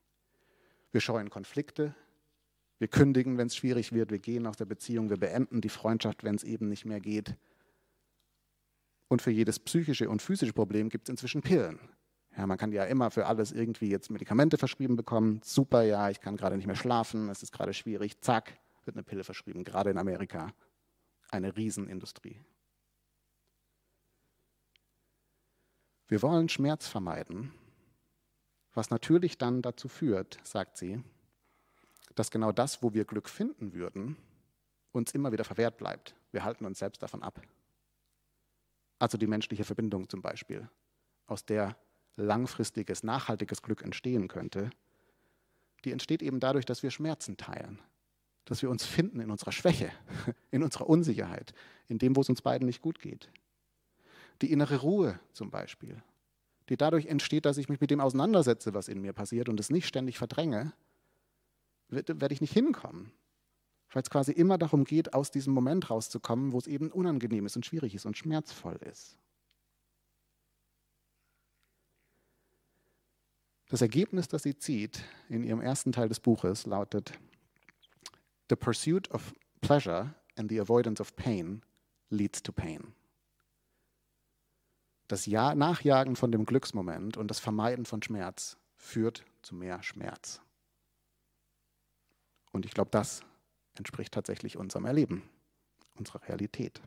Wir 0.92 1.00
scheuen 1.00 1.30
Konflikte, 1.30 1.96
wir 2.78 2.86
kündigen, 2.86 3.38
wenn 3.38 3.48
es 3.48 3.56
schwierig 3.56 3.92
wird, 3.92 4.12
wir 4.12 4.20
gehen 4.20 4.46
aus 4.46 4.56
der 4.56 4.66
Beziehung, 4.66 5.10
wir 5.10 5.18
beenden 5.18 5.60
die 5.60 5.68
Freundschaft, 5.68 6.22
wenn 6.22 6.36
es 6.36 6.44
eben 6.44 6.68
nicht 6.68 6.84
mehr 6.84 7.00
geht. 7.00 7.36
Und 9.08 9.20
für 9.20 9.32
jedes 9.32 9.58
psychische 9.58 10.08
und 10.08 10.22
physische 10.22 10.52
Problem 10.52 10.90
gibt 10.90 11.08
es 11.08 11.10
inzwischen 11.10 11.42
Pillen. 11.42 11.80
Ja, 12.40 12.46
man 12.46 12.56
kann 12.56 12.72
ja 12.72 12.84
immer 12.84 13.10
für 13.10 13.26
alles 13.26 13.52
irgendwie 13.52 13.90
jetzt 13.90 14.08
Medikamente 14.08 14.56
verschrieben 14.56 14.96
bekommen. 14.96 15.42
Super, 15.44 15.82
ja, 15.82 16.08
ich 16.08 16.22
kann 16.22 16.38
gerade 16.38 16.56
nicht 16.56 16.66
mehr 16.66 16.74
schlafen, 16.74 17.28
es 17.28 17.42
ist 17.42 17.52
gerade 17.52 17.74
schwierig. 17.74 18.18
Zack, 18.22 18.58
wird 18.86 18.96
eine 18.96 19.02
Pille 19.02 19.24
verschrieben, 19.24 19.62
gerade 19.62 19.90
in 19.90 19.98
Amerika. 19.98 20.50
Eine 21.30 21.54
Riesenindustrie. 21.54 22.40
Wir 26.08 26.22
wollen 26.22 26.48
Schmerz 26.48 26.88
vermeiden, 26.88 27.52
was 28.72 28.88
natürlich 28.88 29.36
dann 29.36 29.60
dazu 29.60 29.88
führt, 29.88 30.38
sagt 30.42 30.78
sie, 30.78 31.04
dass 32.14 32.30
genau 32.30 32.52
das, 32.52 32.82
wo 32.82 32.94
wir 32.94 33.04
Glück 33.04 33.28
finden 33.28 33.74
würden, 33.74 34.16
uns 34.92 35.12
immer 35.12 35.30
wieder 35.30 35.44
verwehrt 35.44 35.76
bleibt. 35.76 36.14
Wir 36.32 36.42
halten 36.42 36.64
uns 36.64 36.78
selbst 36.78 37.02
davon 37.02 37.22
ab. 37.22 37.42
Also 38.98 39.18
die 39.18 39.26
menschliche 39.26 39.64
Verbindung 39.64 40.08
zum 40.08 40.22
Beispiel, 40.22 40.70
aus 41.26 41.44
der 41.44 41.76
langfristiges, 42.20 43.02
nachhaltiges 43.02 43.62
Glück 43.62 43.82
entstehen 43.82 44.28
könnte, 44.28 44.70
die 45.84 45.92
entsteht 45.92 46.22
eben 46.22 46.40
dadurch, 46.40 46.66
dass 46.66 46.82
wir 46.82 46.90
Schmerzen 46.90 47.36
teilen, 47.36 47.80
dass 48.44 48.62
wir 48.62 48.70
uns 48.70 48.84
finden 48.84 49.20
in 49.20 49.30
unserer 49.30 49.52
Schwäche, 49.52 49.90
in 50.50 50.62
unserer 50.62 50.88
Unsicherheit, 50.88 51.54
in 51.88 51.98
dem, 51.98 52.16
wo 52.16 52.20
es 52.20 52.28
uns 52.28 52.42
beiden 52.42 52.66
nicht 52.66 52.82
gut 52.82 53.00
geht. 53.00 53.30
Die 54.42 54.52
innere 54.52 54.80
Ruhe 54.80 55.18
zum 55.32 55.50
Beispiel, 55.50 56.02
die 56.68 56.76
dadurch 56.76 57.06
entsteht, 57.06 57.44
dass 57.46 57.58
ich 57.58 57.68
mich 57.68 57.80
mit 57.80 57.90
dem 57.90 58.00
auseinandersetze, 58.00 58.74
was 58.74 58.88
in 58.88 59.00
mir 59.00 59.12
passiert 59.12 59.48
und 59.48 59.58
es 59.58 59.70
nicht 59.70 59.86
ständig 59.86 60.18
verdränge, 60.18 60.72
werde 61.88 62.32
ich 62.32 62.40
nicht 62.40 62.52
hinkommen. 62.52 63.12
weil 63.92 64.02
es 64.02 64.10
quasi 64.10 64.30
immer 64.30 64.56
darum 64.56 64.84
geht, 64.84 65.14
aus 65.14 65.32
diesem 65.32 65.52
Moment 65.52 65.90
rauszukommen, 65.90 66.52
wo 66.52 66.58
es 66.58 66.68
eben 66.68 66.92
unangenehm 66.92 67.46
ist 67.46 67.56
und 67.56 67.66
schwierig 67.66 67.94
ist 67.96 68.06
und 68.06 68.16
schmerzvoll 68.16 68.76
ist. 68.88 69.18
Das 73.70 73.82
Ergebnis, 73.82 74.26
das 74.26 74.42
sie 74.42 74.56
zieht 74.56 75.04
in 75.28 75.44
ihrem 75.44 75.60
ersten 75.60 75.92
Teil 75.92 76.08
des 76.08 76.18
Buches, 76.18 76.66
lautet, 76.66 77.12
The 78.48 78.56
pursuit 78.56 79.08
of 79.12 79.32
pleasure 79.60 80.12
and 80.36 80.50
the 80.50 80.60
avoidance 80.60 81.00
of 81.00 81.14
pain 81.14 81.62
leads 82.08 82.42
to 82.42 82.50
pain. 82.50 82.92
Das 85.06 85.26
ja 85.26 85.54
Nachjagen 85.54 86.16
von 86.16 86.32
dem 86.32 86.46
Glücksmoment 86.46 87.16
und 87.16 87.28
das 87.28 87.38
Vermeiden 87.38 87.84
von 87.84 88.02
Schmerz 88.02 88.56
führt 88.74 89.24
zu 89.42 89.54
mehr 89.54 89.80
Schmerz. 89.84 90.40
Und 92.50 92.66
ich 92.66 92.72
glaube, 92.72 92.90
das 92.90 93.20
entspricht 93.76 94.12
tatsächlich 94.12 94.56
unserem 94.56 94.84
Erleben, 94.84 95.22
unserer 95.94 96.26
Realität. 96.28 96.82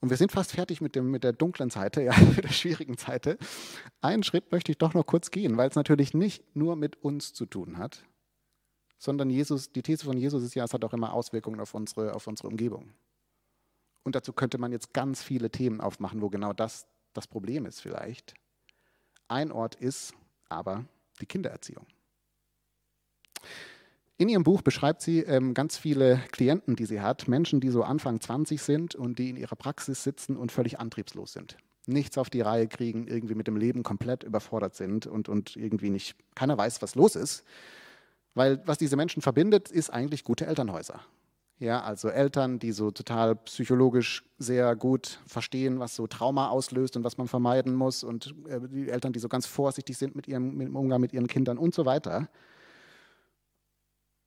Und 0.00 0.08
wir 0.08 0.16
sind 0.16 0.32
fast 0.32 0.52
fertig 0.52 0.80
mit, 0.80 0.96
dem, 0.96 1.10
mit 1.10 1.24
der 1.24 1.32
dunklen 1.32 1.70
Seite, 1.70 2.02
ja, 2.04 2.16
mit 2.18 2.44
der 2.44 2.48
schwierigen 2.48 2.96
Seite. 2.96 3.38
Einen 4.00 4.22
Schritt 4.22 4.50
möchte 4.50 4.72
ich 4.72 4.78
doch 4.78 4.94
noch 4.94 5.06
kurz 5.06 5.30
gehen, 5.30 5.56
weil 5.56 5.68
es 5.68 5.76
natürlich 5.76 6.14
nicht 6.14 6.56
nur 6.56 6.76
mit 6.76 7.02
uns 7.02 7.32
zu 7.32 7.46
tun 7.46 7.78
hat, 7.78 8.04
sondern 8.98 9.30
Jesus, 9.30 9.72
die 9.72 9.82
These 9.82 10.04
von 10.04 10.16
Jesus 10.16 10.42
ist 10.42 10.54
ja, 10.54 10.64
es 10.64 10.74
hat 10.74 10.84
auch 10.84 10.92
immer 10.92 11.12
Auswirkungen 11.12 11.60
auf 11.60 11.74
unsere, 11.74 12.14
auf 12.14 12.26
unsere 12.26 12.48
Umgebung. 12.48 12.92
Und 14.02 14.14
dazu 14.14 14.32
könnte 14.32 14.58
man 14.58 14.72
jetzt 14.72 14.94
ganz 14.94 15.22
viele 15.22 15.50
Themen 15.50 15.80
aufmachen, 15.80 16.22
wo 16.22 16.30
genau 16.30 16.52
das 16.52 16.86
das 17.12 17.26
Problem 17.26 17.66
ist 17.66 17.80
vielleicht. 17.80 18.34
Ein 19.28 19.52
Ort 19.52 19.74
ist 19.74 20.14
aber 20.48 20.84
die 21.20 21.26
Kindererziehung. 21.26 21.86
In 24.20 24.28
ihrem 24.28 24.42
Buch 24.42 24.60
beschreibt 24.60 25.00
sie 25.00 25.20
ähm, 25.20 25.54
ganz 25.54 25.78
viele 25.78 26.20
Klienten, 26.30 26.76
die 26.76 26.84
sie 26.84 27.00
hat, 27.00 27.26
Menschen, 27.26 27.58
die 27.58 27.70
so 27.70 27.82
Anfang 27.82 28.20
20 28.20 28.60
sind 28.60 28.94
und 28.94 29.18
die 29.18 29.30
in 29.30 29.38
ihrer 29.38 29.56
Praxis 29.56 30.04
sitzen 30.04 30.36
und 30.36 30.52
völlig 30.52 30.78
antriebslos 30.78 31.32
sind. 31.32 31.56
Nichts 31.86 32.18
auf 32.18 32.28
die 32.28 32.42
Reihe 32.42 32.68
kriegen, 32.68 33.06
irgendwie 33.06 33.34
mit 33.34 33.46
dem 33.46 33.56
Leben 33.56 33.82
komplett 33.82 34.22
überfordert 34.22 34.74
sind 34.74 35.06
und, 35.06 35.30
und 35.30 35.56
irgendwie 35.56 35.88
nicht, 35.88 36.16
keiner 36.34 36.58
weiß, 36.58 36.82
was 36.82 36.96
los 36.96 37.16
ist. 37.16 37.44
Weil 38.34 38.60
was 38.66 38.76
diese 38.76 38.94
Menschen 38.94 39.22
verbindet, 39.22 39.70
ist 39.70 39.88
eigentlich 39.88 40.22
gute 40.22 40.44
Elternhäuser. 40.44 41.00
Ja, 41.58 41.80
also 41.80 42.10
Eltern, 42.10 42.58
die 42.58 42.72
so 42.72 42.90
total 42.90 43.36
psychologisch 43.36 44.22
sehr 44.36 44.76
gut 44.76 45.18
verstehen, 45.26 45.80
was 45.80 45.96
so 45.96 46.06
Trauma 46.06 46.50
auslöst 46.50 46.94
und 46.94 47.04
was 47.04 47.16
man 47.16 47.26
vermeiden 47.26 47.74
muss. 47.74 48.04
Und 48.04 48.34
äh, 48.50 48.60
die 48.68 48.90
Eltern, 48.90 49.14
die 49.14 49.18
so 49.18 49.30
ganz 49.30 49.46
vorsichtig 49.46 49.96
sind 49.96 50.14
mit 50.14 50.28
ihrem, 50.28 50.58
mit 50.58 50.68
dem 50.68 50.76
Umgang 50.76 51.00
mit 51.00 51.14
ihren 51.14 51.26
Kindern 51.26 51.56
und 51.56 51.74
so 51.74 51.86
weiter. 51.86 52.28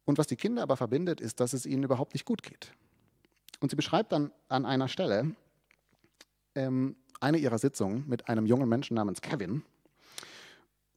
Und 0.06 0.18
was 0.18 0.28
die 0.28 0.36
Kinder 0.36 0.64
aber 0.64 0.78
verbindet, 0.78 1.22
ist, 1.22 1.40
dass 1.40 1.54
es 1.54 1.66
ihnen 1.66 1.84
überhaupt 1.84 2.14
nicht 2.14 2.26
gut 2.26 2.44
geht. 2.44 2.72
Und 3.60 3.70
sie 3.70 3.76
beschreibt 3.76 4.12
dann 4.12 4.32
an 4.50 4.66
einer 4.66 4.88
Stelle 4.88 5.36
ähm, 6.56 6.96
eine 7.20 7.38
ihrer 7.38 7.58
Sitzungen 7.58 8.04
mit 8.08 8.28
einem 8.28 8.46
jungen 8.46 8.68
Menschen 8.68 8.96
namens 8.96 9.22
Kevin. 9.22 9.64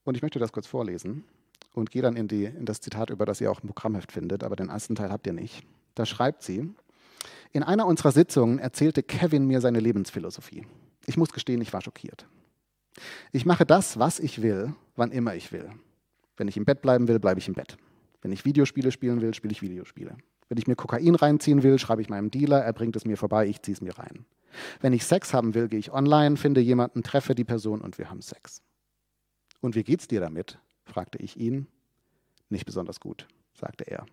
Und 0.05 0.17
ich 0.17 0.23
möchte 0.23 0.39
das 0.39 0.53
kurz 0.53 0.67
vorlesen 0.67 1.25
und 1.73 1.91
gehe 1.91 2.03
dann 2.03 2.17
in, 2.17 2.27
die, 2.27 2.45
in 2.45 2.65
das 2.65 2.81
Zitat 2.81 3.11
über, 3.11 3.27
das 3.27 3.41
ihr 3.41 3.51
auch 3.51 3.61
im 3.61 3.69
Programmheft 3.69 4.11
findet, 4.11 4.43
aber 4.43 4.57
den 4.57 4.69
ersten 4.69 4.95
Teil 4.97 5.11
habt 5.11 5.27
ihr 5.27 5.33
nicht. 5.33 5.65
Da 5.95 6.07
schreibt 6.07 6.43
sie, 6.43 6.75
in 7.53 7.63
einer 7.63 7.87
unserer 7.87 8.13
Sitzungen 8.13 8.59
erzählte 8.59 9.03
Kevin 9.03 9.47
mir 9.47 9.61
seine 9.61 9.81
Lebensphilosophie. 9.81 10.67
Ich 11.07 11.17
muss 11.17 11.33
gestehen, 11.33 11.61
ich 11.61 11.73
war 11.73 11.83
schockiert. 11.83 12.27
Ich 13.33 13.47
mache 13.47 13.67
das, 13.67 13.99
was 13.99 14.19
ich 14.19 14.43
will, 14.43 14.75
wann 14.97 15.13
immer 15.13 15.35
ich 15.35 15.53
will. 15.53 15.71
Wenn 16.37 16.49
ich 16.49 16.57
im 16.57 16.65
Bett 16.65 16.83
bleiben 16.83 17.09
will, 17.09 17.19
bleibe 17.19 17.41
ich 17.41 17.49
im 17.49 17.55
Bett. 17.55 17.77
Wenn 18.27 18.33
ich 18.33 18.45
Videospiele 18.45 18.91
spielen 18.91 19.21
will, 19.21 19.35
spiele 19.35 19.53
ich 19.53 19.63
Videospiele. 19.63 20.17
Wenn 20.49 20.59
ich 20.59 20.67
mir 20.67 20.75
Kokain 20.75 21.15
reinziehen 21.15 21.63
will, 21.63 21.79
schreibe 21.79 22.03
ich 22.03 22.09
meinem 22.09 22.33
Dealer, 22.33 22.61
er 22.61 22.73
bringt 22.73 22.97
es 22.97 23.05
mir 23.05 23.17
vorbei, 23.17 23.47
ich 23.47 23.63
ziehe 23.63 23.77
es 23.77 23.81
mir 23.81 23.97
rein. 23.97 24.27
Wenn 24.81 24.93
ich 24.93 25.05
Sex 25.05 25.33
haben 25.33 25.55
will, 25.55 25.69
gehe 25.69 25.79
ich 25.79 25.93
online, 25.93 26.37
finde 26.37 26.61
jemanden, 26.61 27.05
treffe 27.05 27.37
die 27.37 27.45
Person 27.45 27.81
und 27.81 27.99
wir 27.99 28.11
haben 28.11 28.21
Sex. 28.21 28.63
Und 29.61 29.77
wie 29.77 29.85
geht's 29.85 30.09
dir 30.09 30.19
damit? 30.19 30.59
fragte 30.83 31.19
ich 31.19 31.37
ihn. 31.37 31.69
Nicht 32.49 32.67
besonders 32.67 32.99
gut, 32.99 33.29
sagte 33.55 33.85
er. 33.85 34.07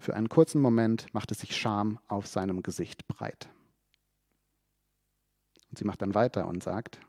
Für 0.00 0.12
einen 0.12 0.28
kurzen 0.28 0.60
Moment 0.60 1.06
machte 1.14 1.32
sich 1.32 1.56
Scham 1.56 1.98
auf 2.08 2.26
seinem 2.26 2.62
Gesicht 2.62 3.08
breit. 3.08 3.48
Und 5.70 5.78
sie 5.78 5.86
macht 5.86 6.02
dann 6.02 6.14
weiter 6.14 6.46
und 6.46 6.62
sagt, 6.62 7.00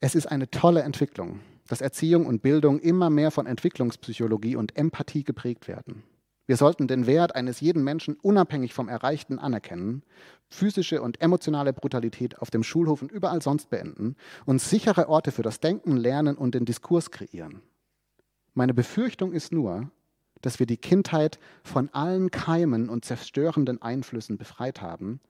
es 0.00 0.14
ist 0.14 0.28
eine 0.28 0.50
tolle 0.50 0.80
Entwicklung, 0.80 1.40
dass 1.70 1.80
Erziehung 1.80 2.26
und 2.26 2.42
Bildung 2.42 2.80
immer 2.80 3.10
mehr 3.10 3.30
von 3.30 3.46
Entwicklungspsychologie 3.46 4.56
und 4.56 4.76
Empathie 4.76 5.22
geprägt 5.22 5.68
werden. 5.68 6.02
Wir 6.48 6.56
sollten 6.56 6.88
den 6.88 7.06
Wert 7.06 7.36
eines 7.36 7.60
jeden 7.60 7.84
Menschen 7.84 8.16
unabhängig 8.16 8.74
vom 8.74 8.88
Erreichten 8.88 9.38
anerkennen, 9.38 10.02
physische 10.48 11.00
und 11.00 11.20
emotionale 11.20 11.72
Brutalität 11.72 12.40
auf 12.40 12.50
dem 12.50 12.64
Schulhof 12.64 13.02
und 13.02 13.12
überall 13.12 13.40
sonst 13.40 13.70
beenden 13.70 14.16
und 14.46 14.60
sichere 14.60 15.08
Orte 15.08 15.30
für 15.30 15.42
das 15.42 15.60
Denken, 15.60 15.96
Lernen 15.96 16.36
und 16.36 16.56
den 16.56 16.64
Diskurs 16.64 17.12
kreieren. 17.12 17.62
Meine 18.52 18.74
Befürchtung 18.74 19.32
ist 19.32 19.52
nur, 19.52 19.92
dass 20.40 20.58
wir 20.58 20.66
die 20.66 20.76
Kindheit 20.76 21.38
von 21.62 21.88
allen 21.92 22.32
Keimen 22.32 22.88
und 22.88 23.04
zerstörenden 23.04 23.80
Einflüssen 23.80 24.38
befreit 24.38 24.82
haben 24.82 25.20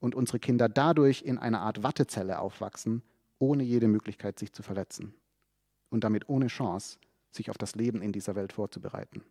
und 0.00 0.16
unsere 0.16 0.40
Kinder 0.40 0.68
dadurch 0.68 1.22
in 1.22 1.38
einer 1.38 1.60
Art 1.60 1.84
Wattezelle 1.84 2.40
aufwachsen, 2.40 3.02
ohne 3.38 3.62
jede 3.62 3.86
Möglichkeit, 3.86 4.40
sich 4.40 4.52
zu 4.52 4.64
verletzen 4.64 5.14
und 5.90 6.04
damit 6.04 6.28
ohne 6.28 6.48
Chance, 6.48 6.98
sich 7.30 7.50
auf 7.50 7.58
das 7.58 7.74
Leben 7.74 8.02
in 8.02 8.12
dieser 8.12 8.34
Welt 8.34 8.52
vorzubereiten. 8.52 9.22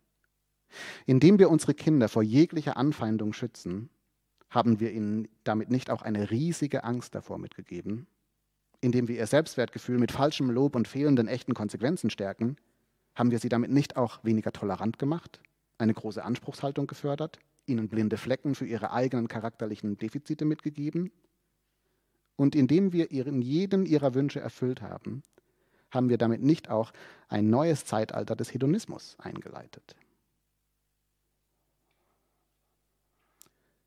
Indem 1.06 1.38
wir 1.38 1.50
unsere 1.50 1.74
Kinder 1.74 2.08
vor 2.08 2.22
jeglicher 2.22 2.76
Anfeindung 2.76 3.32
schützen, 3.32 3.90
haben 4.50 4.80
wir 4.80 4.92
ihnen 4.92 5.28
damit 5.42 5.70
nicht 5.70 5.90
auch 5.90 6.02
eine 6.02 6.30
riesige 6.30 6.84
Angst 6.84 7.14
davor 7.14 7.38
mitgegeben? 7.38 8.06
Indem 8.80 9.08
wir 9.08 9.16
ihr 9.16 9.26
Selbstwertgefühl 9.26 9.98
mit 9.98 10.12
falschem 10.12 10.50
Lob 10.50 10.76
und 10.76 10.86
fehlenden 10.86 11.26
echten 11.26 11.54
Konsequenzen 11.54 12.10
stärken, 12.10 12.56
haben 13.14 13.30
wir 13.30 13.38
sie 13.38 13.48
damit 13.48 13.70
nicht 13.70 13.96
auch 13.96 14.22
weniger 14.24 14.52
tolerant 14.52 14.98
gemacht, 14.98 15.40
eine 15.78 15.94
große 15.94 16.22
Anspruchshaltung 16.22 16.86
gefördert, 16.86 17.38
ihnen 17.66 17.88
blinde 17.88 18.16
Flecken 18.16 18.54
für 18.54 18.66
ihre 18.66 18.92
eigenen 18.92 19.28
charakterlichen 19.28 19.96
Defizite 19.96 20.44
mitgegeben? 20.44 21.10
Und 22.36 22.54
indem 22.54 22.92
wir 22.92 23.10
ihren 23.10 23.42
jeden 23.42 23.86
ihrer 23.86 24.14
Wünsche 24.14 24.40
erfüllt 24.40 24.82
haben, 24.82 25.22
haben 25.94 26.08
wir 26.08 26.18
damit 26.18 26.42
nicht 26.42 26.70
auch 26.70 26.92
ein 27.28 27.50
neues 27.50 27.84
Zeitalter 27.84 28.36
des 28.36 28.52
Hedonismus 28.52 29.16
eingeleitet? 29.18 29.96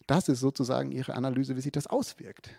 Das 0.08 0.30
ist 0.30 0.39
sozusagen 0.39 0.91
ihre 0.91 1.13
Analyse, 1.15 1.56
wie 1.56 1.62
sich 1.62 1.74
das 1.74 1.88
auswirkt. 1.88 2.50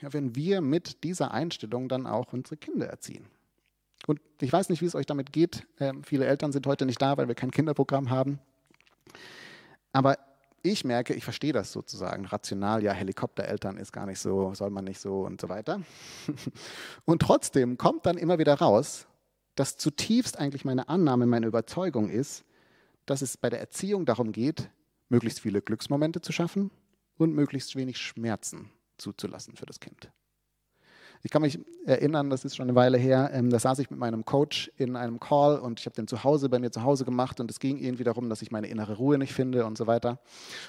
Ja, 0.00 0.12
wenn 0.12 0.34
wir 0.34 0.60
mit 0.60 1.04
dieser 1.04 1.32
Einstellung 1.32 1.88
dann 1.88 2.06
auch 2.06 2.32
unsere 2.32 2.56
Kinder 2.56 2.86
erziehen. 2.86 3.26
Und 4.06 4.20
ich 4.40 4.52
weiß 4.52 4.68
nicht, 4.68 4.80
wie 4.80 4.86
es 4.86 4.94
euch 4.94 5.06
damit 5.06 5.32
geht. 5.32 5.66
Ähm, 5.80 6.02
viele 6.04 6.24
Eltern 6.24 6.52
sind 6.52 6.66
heute 6.66 6.86
nicht 6.86 7.02
da, 7.02 7.16
weil 7.16 7.28
wir 7.28 7.34
kein 7.34 7.50
Kinderprogramm 7.50 8.10
haben. 8.10 8.38
Aber 9.92 10.18
ich 10.62 10.84
merke, 10.84 11.14
ich 11.14 11.24
verstehe 11.24 11.52
das 11.52 11.72
sozusagen 11.72 12.26
rational. 12.26 12.82
Ja, 12.82 12.92
Helikoptereltern 12.92 13.76
ist 13.76 13.92
gar 13.92 14.06
nicht 14.06 14.18
so, 14.18 14.54
soll 14.54 14.70
man 14.70 14.84
nicht 14.84 15.00
so 15.00 15.20
und 15.22 15.40
so 15.40 15.48
weiter. 15.48 15.80
Und 17.04 17.22
trotzdem 17.22 17.78
kommt 17.78 18.06
dann 18.06 18.18
immer 18.18 18.38
wieder 18.38 18.54
raus, 18.54 19.06
dass 19.54 19.76
zutiefst 19.76 20.38
eigentlich 20.38 20.64
meine 20.64 20.88
Annahme, 20.88 21.26
meine 21.26 21.46
Überzeugung 21.46 22.10
ist, 22.10 22.44
dass 23.06 23.22
es 23.22 23.36
bei 23.36 23.50
der 23.50 23.60
Erziehung 23.60 24.06
darum 24.06 24.32
geht, 24.32 24.70
möglichst 25.08 25.40
viele 25.40 25.62
Glücksmomente 25.62 26.20
zu 26.20 26.32
schaffen 26.32 26.70
und 27.16 27.34
möglichst 27.34 27.74
wenig 27.74 27.98
Schmerzen 27.98 28.70
zuzulassen 28.98 29.56
für 29.56 29.66
das 29.66 29.80
Kind. 29.80 30.10
Ich 31.22 31.30
kann 31.30 31.42
mich 31.42 31.58
erinnern, 31.84 32.30
das 32.30 32.44
ist 32.44 32.56
schon 32.56 32.64
eine 32.64 32.74
Weile 32.74 32.96
her, 32.96 33.30
ähm, 33.32 33.50
da 33.50 33.58
saß 33.58 33.80
ich 33.80 33.90
mit 33.90 33.98
meinem 33.98 34.24
Coach 34.24 34.70
in 34.76 34.94
einem 34.94 35.18
Call 35.18 35.58
und 35.58 35.80
ich 35.80 35.86
habe 35.86 35.96
den 35.96 36.06
zu 36.06 36.22
Hause 36.22 36.48
bei 36.48 36.58
mir 36.58 36.70
zu 36.70 36.82
Hause 36.82 37.04
gemacht 37.04 37.40
und 37.40 37.50
es 37.50 37.58
ging 37.58 37.78
irgendwie 37.78 38.04
darum, 38.04 38.28
dass 38.28 38.42
ich 38.42 38.50
meine 38.50 38.68
innere 38.68 38.96
Ruhe 38.96 39.18
nicht 39.18 39.32
finde 39.32 39.66
und 39.66 39.76
so 39.76 39.86
weiter. 39.86 40.20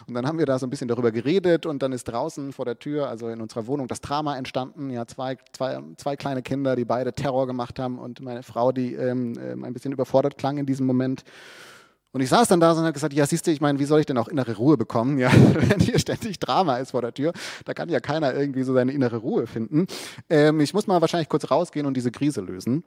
Und 0.07 0.15
dann 0.15 0.25
haben 0.25 0.39
wir 0.39 0.45
da 0.45 0.57
so 0.57 0.65
ein 0.65 0.69
bisschen 0.69 0.87
darüber 0.87 1.11
geredet 1.11 1.65
und 1.65 1.83
dann 1.83 1.91
ist 1.91 2.05
draußen 2.05 2.51
vor 2.51 2.65
der 2.65 2.79
Tür, 2.79 3.09
also 3.09 3.29
in 3.29 3.41
unserer 3.41 3.67
Wohnung, 3.67 3.87
das 3.87 4.01
Drama 4.01 4.37
entstanden. 4.37 4.89
Ja, 4.89 5.05
zwei, 5.05 5.37
zwei, 5.53 5.79
zwei 5.97 6.15
kleine 6.15 6.41
Kinder, 6.41 6.75
die 6.75 6.85
beide 6.85 7.13
Terror 7.13 7.45
gemacht 7.45 7.77
haben 7.77 7.99
und 7.99 8.21
meine 8.21 8.43
Frau, 8.43 8.71
die 8.71 8.93
ähm, 8.93 9.33
ähm 9.39 9.63
ein 9.63 9.73
bisschen 9.73 9.91
überfordert 9.91 10.37
klang 10.37 10.57
in 10.57 10.65
diesem 10.65 10.87
Moment. 10.87 11.23
Und 12.11 12.21
ich 12.21 12.29
saß 12.29 12.47
dann 12.47 12.59
da 12.59 12.71
und 12.71 12.79
habe 12.79 12.93
gesagt, 12.93 13.13
ja, 13.13 13.25
siehst 13.25 13.45
du, 13.45 13.51
ich 13.51 13.61
meine, 13.61 13.77
wie 13.77 13.85
soll 13.85 13.99
ich 13.99 14.05
denn 14.07 14.17
auch 14.17 14.27
innere 14.27 14.55
Ruhe 14.55 14.77
bekommen, 14.77 15.19
ja, 15.19 15.31
wenn 15.53 15.79
hier 15.79 15.99
ständig 15.99 16.39
Drama 16.39 16.77
ist 16.77 16.91
vor 16.91 17.01
der 17.01 17.13
Tür, 17.13 17.33
da 17.65 17.73
kann 17.73 17.89
ja 17.89 17.99
keiner 17.99 18.33
irgendwie 18.33 18.63
so 18.63 18.73
seine 18.73 18.91
innere 18.93 19.17
Ruhe 19.17 19.45
finden. 19.45 19.85
Ähm, 20.29 20.59
ich 20.59 20.73
muss 20.73 20.87
mal 20.87 21.01
wahrscheinlich 21.01 21.29
kurz 21.29 21.51
rausgehen 21.51 21.85
und 21.85 21.95
diese 21.95 22.11
Krise 22.11 22.41
lösen. 22.41 22.83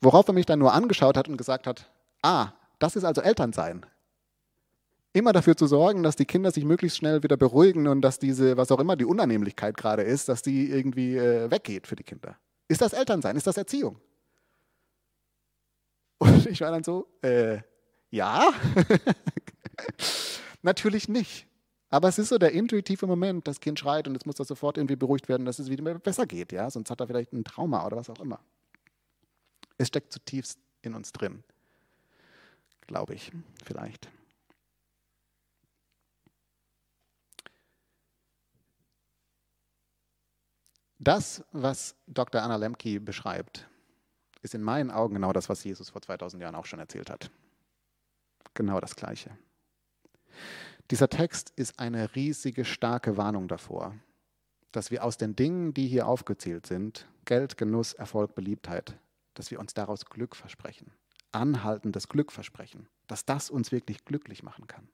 Worauf 0.00 0.26
er 0.26 0.34
mich 0.34 0.46
dann 0.46 0.58
nur 0.58 0.72
angeschaut 0.72 1.16
hat 1.16 1.28
und 1.28 1.36
gesagt 1.36 1.66
hat, 1.66 1.88
ah, 2.22 2.48
das 2.80 2.96
ist 2.96 3.04
also 3.04 3.20
Elternsein. 3.20 3.86
Immer 5.12 5.32
dafür 5.32 5.56
zu 5.56 5.68
sorgen, 5.68 6.02
dass 6.02 6.16
die 6.16 6.24
Kinder 6.24 6.50
sich 6.50 6.64
möglichst 6.64 6.98
schnell 6.98 7.22
wieder 7.22 7.36
beruhigen 7.36 7.86
und 7.86 8.00
dass 8.00 8.18
diese, 8.18 8.56
was 8.56 8.72
auch 8.72 8.80
immer 8.80 8.96
die 8.96 9.04
Unannehmlichkeit 9.04 9.76
gerade 9.76 10.02
ist, 10.02 10.28
dass 10.28 10.42
die 10.42 10.68
irgendwie 10.70 11.16
äh, 11.16 11.48
weggeht 11.48 11.86
für 11.86 11.94
die 11.94 12.02
Kinder. 12.02 12.36
Ist 12.66 12.80
das 12.80 12.92
Elternsein? 12.92 13.36
Ist 13.36 13.46
das 13.46 13.56
Erziehung? 13.56 14.00
Und 16.18 16.46
ich 16.46 16.60
war 16.60 16.72
dann 16.72 16.82
so, 16.82 17.06
äh, 17.22 17.58
Ja, 18.14 18.54
natürlich 20.62 21.08
nicht. 21.08 21.48
Aber 21.90 22.06
es 22.06 22.16
ist 22.16 22.28
so 22.28 22.38
der 22.38 22.52
intuitive 22.52 23.08
Moment, 23.08 23.48
das 23.48 23.58
Kind 23.58 23.80
schreit 23.80 24.06
und 24.06 24.14
jetzt 24.14 24.24
muss 24.24 24.36
das 24.36 24.46
sofort 24.46 24.78
irgendwie 24.78 24.94
beruhigt 24.94 25.28
werden, 25.28 25.44
dass 25.44 25.58
es 25.58 25.68
wieder 25.68 25.98
besser 25.98 26.24
geht. 26.24 26.52
Ja? 26.52 26.70
Sonst 26.70 26.90
hat 26.92 27.00
er 27.00 27.08
vielleicht 27.08 27.32
ein 27.32 27.42
Trauma 27.42 27.84
oder 27.84 27.96
was 27.96 28.08
auch 28.08 28.20
immer. 28.20 28.38
Es 29.78 29.88
steckt 29.88 30.12
zutiefst 30.12 30.60
in 30.82 30.94
uns 30.94 31.10
drin. 31.10 31.42
Glaube 32.86 33.14
ich, 33.14 33.32
vielleicht. 33.64 34.08
Das, 41.00 41.42
was 41.50 41.96
Dr. 42.06 42.42
Anna 42.42 42.54
Lemke 42.54 43.00
beschreibt, 43.00 43.66
ist 44.42 44.54
in 44.54 44.62
meinen 44.62 44.92
Augen 44.92 45.14
genau 45.14 45.32
das, 45.32 45.48
was 45.48 45.64
Jesus 45.64 45.90
vor 45.90 46.00
2000 46.00 46.40
Jahren 46.40 46.54
auch 46.54 46.66
schon 46.66 46.78
erzählt 46.78 47.10
hat. 47.10 47.32
Genau 48.54 48.80
das 48.80 48.96
Gleiche. 48.96 49.30
Dieser 50.90 51.08
Text 51.08 51.52
ist 51.56 51.78
eine 51.78 52.14
riesige, 52.14 52.64
starke 52.64 53.16
Warnung 53.16 53.48
davor, 53.48 53.94
dass 54.72 54.90
wir 54.90 55.04
aus 55.04 55.16
den 55.16 55.34
Dingen, 55.36 55.72
die 55.74 55.86
hier 55.86 56.06
aufgezählt 56.06 56.66
sind, 56.66 57.06
Geld, 57.24 57.56
Genuss, 57.56 57.94
Erfolg, 57.94 58.34
Beliebtheit, 58.34 58.98
dass 59.34 59.50
wir 59.50 59.60
uns 59.60 59.74
daraus 59.74 60.04
Glück 60.06 60.36
versprechen, 60.36 60.92
anhaltendes 61.32 62.08
Glück 62.08 62.32
versprechen, 62.32 62.88
dass 63.06 63.24
das 63.24 63.50
uns 63.50 63.72
wirklich 63.72 64.04
glücklich 64.04 64.42
machen 64.42 64.66
kann. 64.66 64.88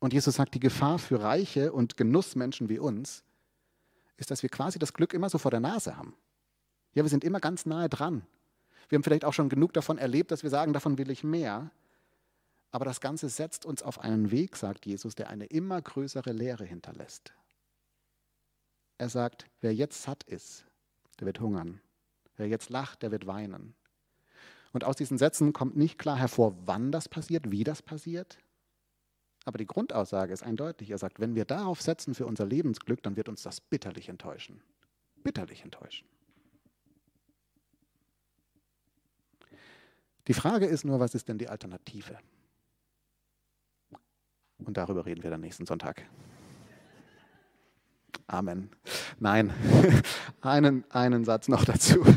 Und 0.00 0.12
Jesus 0.12 0.34
sagt, 0.34 0.54
die 0.54 0.60
Gefahr 0.60 0.98
für 0.98 1.22
reiche 1.22 1.72
und 1.72 1.96
Genussmenschen 1.96 2.68
wie 2.68 2.78
uns 2.78 3.24
ist, 4.16 4.30
dass 4.30 4.42
wir 4.42 4.50
quasi 4.50 4.78
das 4.78 4.92
Glück 4.92 5.14
immer 5.14 5.30
so 5.30 5.38
vor 5.38 5.50
der 5.50 5.60
Nase 5.60 5.96
haben. 5.96 6.14
Ja, 6.92 7.04
wir 7.04 7.08
sind 7.08 7.24
immer 7.24 7.40
ganz 7.40 7.66
nahe 7.66 7.88
dran. 7.88 8.26
Wir 8.88 8.96
haben 8.96 9.02
vielleicht 9.02 9.24
auch 9.24 9.32
schon 9.32 9.48
genug 9.48 9.72
davon 9.72 9.96
erlebt, 9.98 10.30
dass 10.30 10.42
wir 10.42 10.50
sagen, 10.50 10.72
davon 10.72 10.98
will 10.98 11.10
ich 11.10 11.24
mehr. 11.24 11.70
Aber 12.74 12.84
das 12.84 13.00
Ganze 13.00 13.28
setzt 13.28 13.64
uns 13.66 13.84
auf 13.84 14.00
einen 14.00 14.32
Weg, 14.32 14.56
sagt 14.56 14.84
Jesus, 14.84 15.14
der 15.14 15.30
eine 15.30 15.46
immer 15.46 15.80
größere 15.80 16.32
Leere 16.32 16.64
hinterlässt. 16.64 17.32
Er 18.98 19.08
sagt, 19.08 19.46
wer 19.60 19.72
jetzt 19.72 20.02
satt 20.02 20.24
ist, 20.24 20.66
der 21.20 21.26
wird 21.26 21.38
hungern. 21.38 21.80
Wer 22.36 22.48
jetzt 22.48 22.70
lacht, 22.70 23.02
der 23.02 23.12
wird 23.12 23.28
weinen. 23.28 23.76
Und 24.72 24.82
aus 24.82 24.96
diesen 24.96 25.18
Sätzen 25.18 25.52
kommt 25.52 25.76
nicht 25.76 26.00
klar 26.00 26.16
hervor, 26.16 26.56
wann 26.66 26.90
das 26.90 27.08
passiert, 27.08 27.52
wie 27.52 27.62
das 27.62 27.80
passiert. 27.80 28.38
Aber 29.44 29.56
die 29.56 29.66
Grundaussage 29.66 30.32
ist 30.32 30.42
eindeutig. 30.42 30.90
Er 30.90 30.98
sagt, 30.98 31.20
wenn 31.20 31.36
wir 31.36 31.44
darauf 31.44 31.80
setzen 31.80 32.12
für 32.12 32.26
unser 32.26 32.44
Lebensglück, 32.44 33.04
dann 33.04 33.14
wird 33.14 33.28
uns 33.28 33.42
das 33.42 33.60
bitterlich 33.60 34.08
enttäuschen. 34.08 34.60
Bitterlich 35.22 35.62
enttäuschen. 35.62 36.08
Die 40.26 40.34
Frage 40.34 40.66
ist 40.66 40.84
nur, 40.84 40.98
was 40.98 41.14
ist 41.14 41.28
denn 41.28 41.38
die 41.38 41.48
Alternative? 41.48 42.18
Und 44.64 44.76
darüber 44.76 45.06
reden 45.06 45.22
wir 45.22 45.30
dann 45.30 45.40
nächsten 45.40 45.66
Sonntag. 45.66 46.02
Amen. 48.26 48.70
Nein, 49.20 49.52
einen, 50.40 50.84
einen 50.90 51.24
Satz 51.24 51.48
noch 51.48 51.64
dazu. 51.64 52.04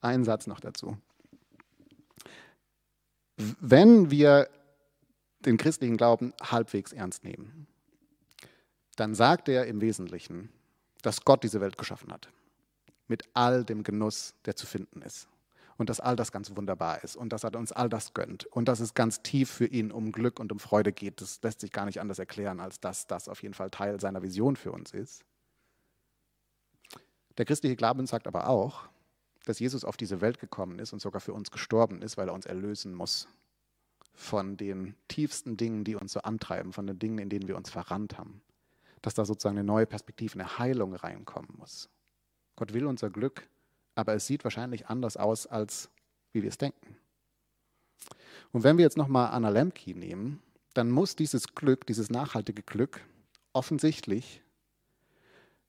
Ein 0.00 0.24
Satz 0.24 0.46
noch 0.46 0.60
dazu. 0.60 0.98
Wenn 3.36 4.10
wir 4.10 4.48
den 5.40 5.56
christlichen 5.56 5.96
Glauben 5.96 6.32
halbwegs 6.40 6.92
ernst 6.92 7.24
nehmen, 7.24 7.66
dann 8.96 9.14
sagt 9.14 9.48
er 9.48 9.66
im 9.66 9.80
Wesentlichen, 9.80 10.50
dass 11.02 11.24
Gott 11.24 11.42
diese 11.42 11.60
Welt 11.60 11.76
geschaffen 11.76 12.12
hat. 12.12 12.28
Mit 13.08 13.24
all 13.34 13.64
dem 13.64 13.82
Genuss, 13.82 14.34
der 14.44 14.54
zu 14.54 14.66
finden 14.66 15.02
ist 15.02 15.28
und 15.78 15.90
dass 15.90 16.00
all 16.00 16.16
das 16.16 16.32
ganz 16.32 16.56
wunderbar 16.56 17.02
ist 17.04 17.16
und 17.16 17.32
dass 17.32 17.44
er 17.44 17.54
uns 17.54 17.72
all 17.72 17.88
das 17.88 18.14
gönnt 18.14 18.46
und 18.46 18.66
dass 18.68 18.80
es 18.80 18.94
ganz 18.94 19.22
tief 19.22 19.50
für 19.50 19.66
ihn 19.66 19.92
um 19.92 20.12
Glück 20.12 20.40
und 20.40 20.52
um 20.52 20.58
Freude 20.58 20.92
geht. 20.92 21.20
Das 21.20 21.40
lässt 21.42 21.60
sich 21.60 21.72
gar 21.72 21.84
nicht 21.84 22.00
anders 22.00 22.18
erklären, 22.18 22.60
als 22.60 22.80
dass 22.80 23.06
das 23.06 23.28
auf 23.28 23.42
jeden 23.42 23.54
Fall 23.54 23.70
Teil 23.70 24.00
seiner 24.00 24.22
Vision 24.22 24.56
für 24.56 24.72
uns 24.72 24.92
ist. 24.92 25.24
Der 27.38 27.44
christliche 27.44 27.76
Glauben 27.76 28.06
sagt 28.06 28.26
aber 28.26 28.48
auch, 28.48 28.88
dass 29.44 29.58
Jesus 29.58 29.84
auf 29.84 29.96
diese 29.96 30.20
Welt 30.20 30.38
gekommen 30.38 30.78
ist 30.78 30.92
und 30.92 31.00
sogar 31.00 31.20
für 31.20 31.34
uns 31.34 31.50
gestorben 31.50 32.02
ist, 32.02 32.16
weil 32.16 32.28
er 32.28 32.34
uns 32.34 32.46
erlösen 32.46 32.94
muss 32.94 33.28
von 34.14 34.56
den 34.56 34.94
tiefsten 35.08 35.56
Dingen, 35.56 35.84
die 35.84 35.94
uns 35.94 36.12
so 36.12 36.20
antreiben, 36.20 36.72
von 36.72 36.86
den 36.86 36.98
Dingen, 36.98 37.18
in 37.18 37.28
denen 37.28 37.46
wir 37.46 37.56
uns 37.56 37.70
verrannt 37.70 38.16
haben. 38.16 38.42
Dass 39.02 39.14
da 39.14 39.26
sozusagen 39.26 39.58
eine 39.58 39.66
neue 39.66 39.86
Perspektive, 39.86 40.34
eine 40.34 40.58
Heilung 40.58 40.94
reinkommen 40.94 41.54
muss. 41.58 41.90
Gott 42.56 42.72
will 42.72 42.86
unser 42.86 43.10
Glück 43.10 43.46
aber 43.96 44.14
es 44.14 44.26
sieht 44.26 44.44
wahrscheinlich 44.44 44.86
anders 44.86 45.16
aus, 45.16 45.46
als 45.46 45.90
wie 46.32 46.42
wir 46.42 46.50
es 46.50 46.58
denken. 46.58 46.96
Und 48.52 48.62
wenn 48.62 48.78
wir 48.78 48.84
jetzt 48.84 48.96
nochmal 48.96 49.32
Anna 49.32 49.48
Lemke 49.48 49.94
nehmen, 49.94 50.40
dann 50.74 50.90
muss 50.90 51.16
dieses 51.16 51.54
Glück, 51.54 51.86
dieses 51.86 52.10
nachhaltige 52.10 52.62
Glück 52.62 53.00
offensichtlich 53.52 54.42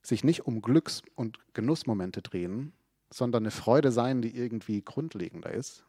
sich 0.01 0.23
nicht 0.23 0.45
um 0.45 0.61
Glücks- 0.61 1.01
und 1.15 1.39
Genussmomente 1.53 2.21
drehen, 2.21 2.73
sondern 3.11 3.43
eine 3.43 3.51
Freude 3.51 3.91
sein, 3.91 4.21
die 4.21 4.35
irgendwie 4.35 4.81
grundlegender 4.81 5.51
ist. 5.51 5.85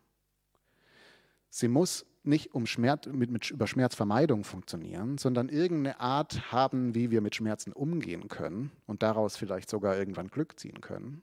Sie 1.51 1.69
muss 1.69 2.07
nicht 2.23 2.55
um 2.55 2.67
Schmerz, 2.67 3.07
mit, 3.07 3.31
mit, 3.31 3.51
über 3.51 3.67
Schmerzvermeidung 3.67 4.45
funktionieren, 4.45 5.19
sondern 5.19 5.49
irgendeine 5.49 5.99
Art 5.99 6.53
haben, 6.53 6.95
wie 6.95 7.11
wir 7.11 7.21
mit 7.21 7.35
Schmerzen 7.35 7.73
umgehen 7.73 8.29
können 8.29 8.71
und 8.87 9.03
daraus 9.03 9.37
vielleicht 9.37 9.71
sogar 9.71 9.97
irgendwann 9.97 10.29
Glück 10.29 10.59
ziehen 10.59 10.81
können 10.81 11.23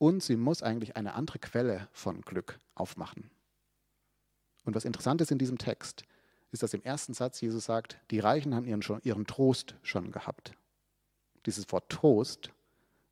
und 0.00 0.22
sie 0.22 0.36
muss 0.36 0.62
eigentlich 0.62 0.96
eine 0.96 1.12
andere 1.12 1.38
Quelle 1.38 1.86
von 1.92 2.22
Glück 2.22 2.58
aufmachen. 2.74 3.30
Und 4.64 4.74
was 4.74 4.86
interessant 4.86 5.20
ist 5.20 5.30
in 5.30 5.36
diesem 5.36 5.58
Text, 5.58 6.04
ist, 6.52 6.62
dass 6.62 6.72
im 6.72 6.82
ersten 6.82 7.12
Satz 7.12 7.40
Jesus 7.42 7.66
sagt, 7.66 7.98
die 8.10 8.18
Reichen 8.18 8.54
haben 8.54 8.64
ihren, 8.64 8.80
schon, 8.80 9.02
ihren 9.02 9.26
Trost 9.26 9.74
schon 9.82 10.10
gehabt. 10.10 10.52
Dieses 11.44 11.70
Wort 11.70 11.90
Trost 11.90 12.50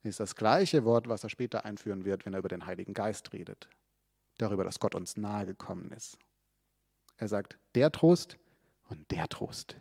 ist 0.03 0.19
das 0.19 0.35
gleiche 0.35 0.87
Wort, 0.87 1.11
was 1.11 1.25
er 1.25 1.29
später 1.29 1.67
einführen 1.67 2.07
wird, 2.07 2.25
wenn 2.25 2.33
er 2.33 2.39
über 2.39 2.49
den 2.49 2.65
Heiligen 2.65 2.95
Geist 2.95 3.35
redet. 3.35 3.69
Darüber, 4.39 4.65
dass 4.65 4.81
Gott 4.81 4.95
uns 4.95 5.19
nahe 5.19 5.45
gekommen 5.45 5.93
ist. 5.93 6.19
Er 7.19 7.29
sagt, 7.29 7.59
der 7.75 7.93
Trost 7.93 8.39
und 8.89 9.11
der 9.11 9.29
Trost. 9.29 9.77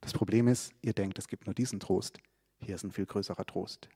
Das 0.00 0.14
Problem 0.14 0.48
ist, 0.48 0.72
ihr 0.80 0.94
denkt, 0.94 1.18
es 1.18 1.28
gibt 1.28 1.44
nur 1.44 1.54
diesen 1.54 1.80
Trost. 1.80 2.18
Hier 2.60 2.76
ist 2.76 2.84
ein 2.84 2.92
viel 2.92 3.06
größerer 3.06 3.44
Trost. 3.44 3.90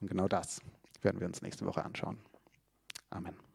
Und 0.00 0.08
genau 0.08 0.26
das 0.26 0.60
werden 1.02 1.20
wir 1.20 1.26
uns 1.26 1.42
nächste 1.42 1.66
Woche 1.66 1.84
anschauen. 1.84 2.18
Amen. 3.10 3.47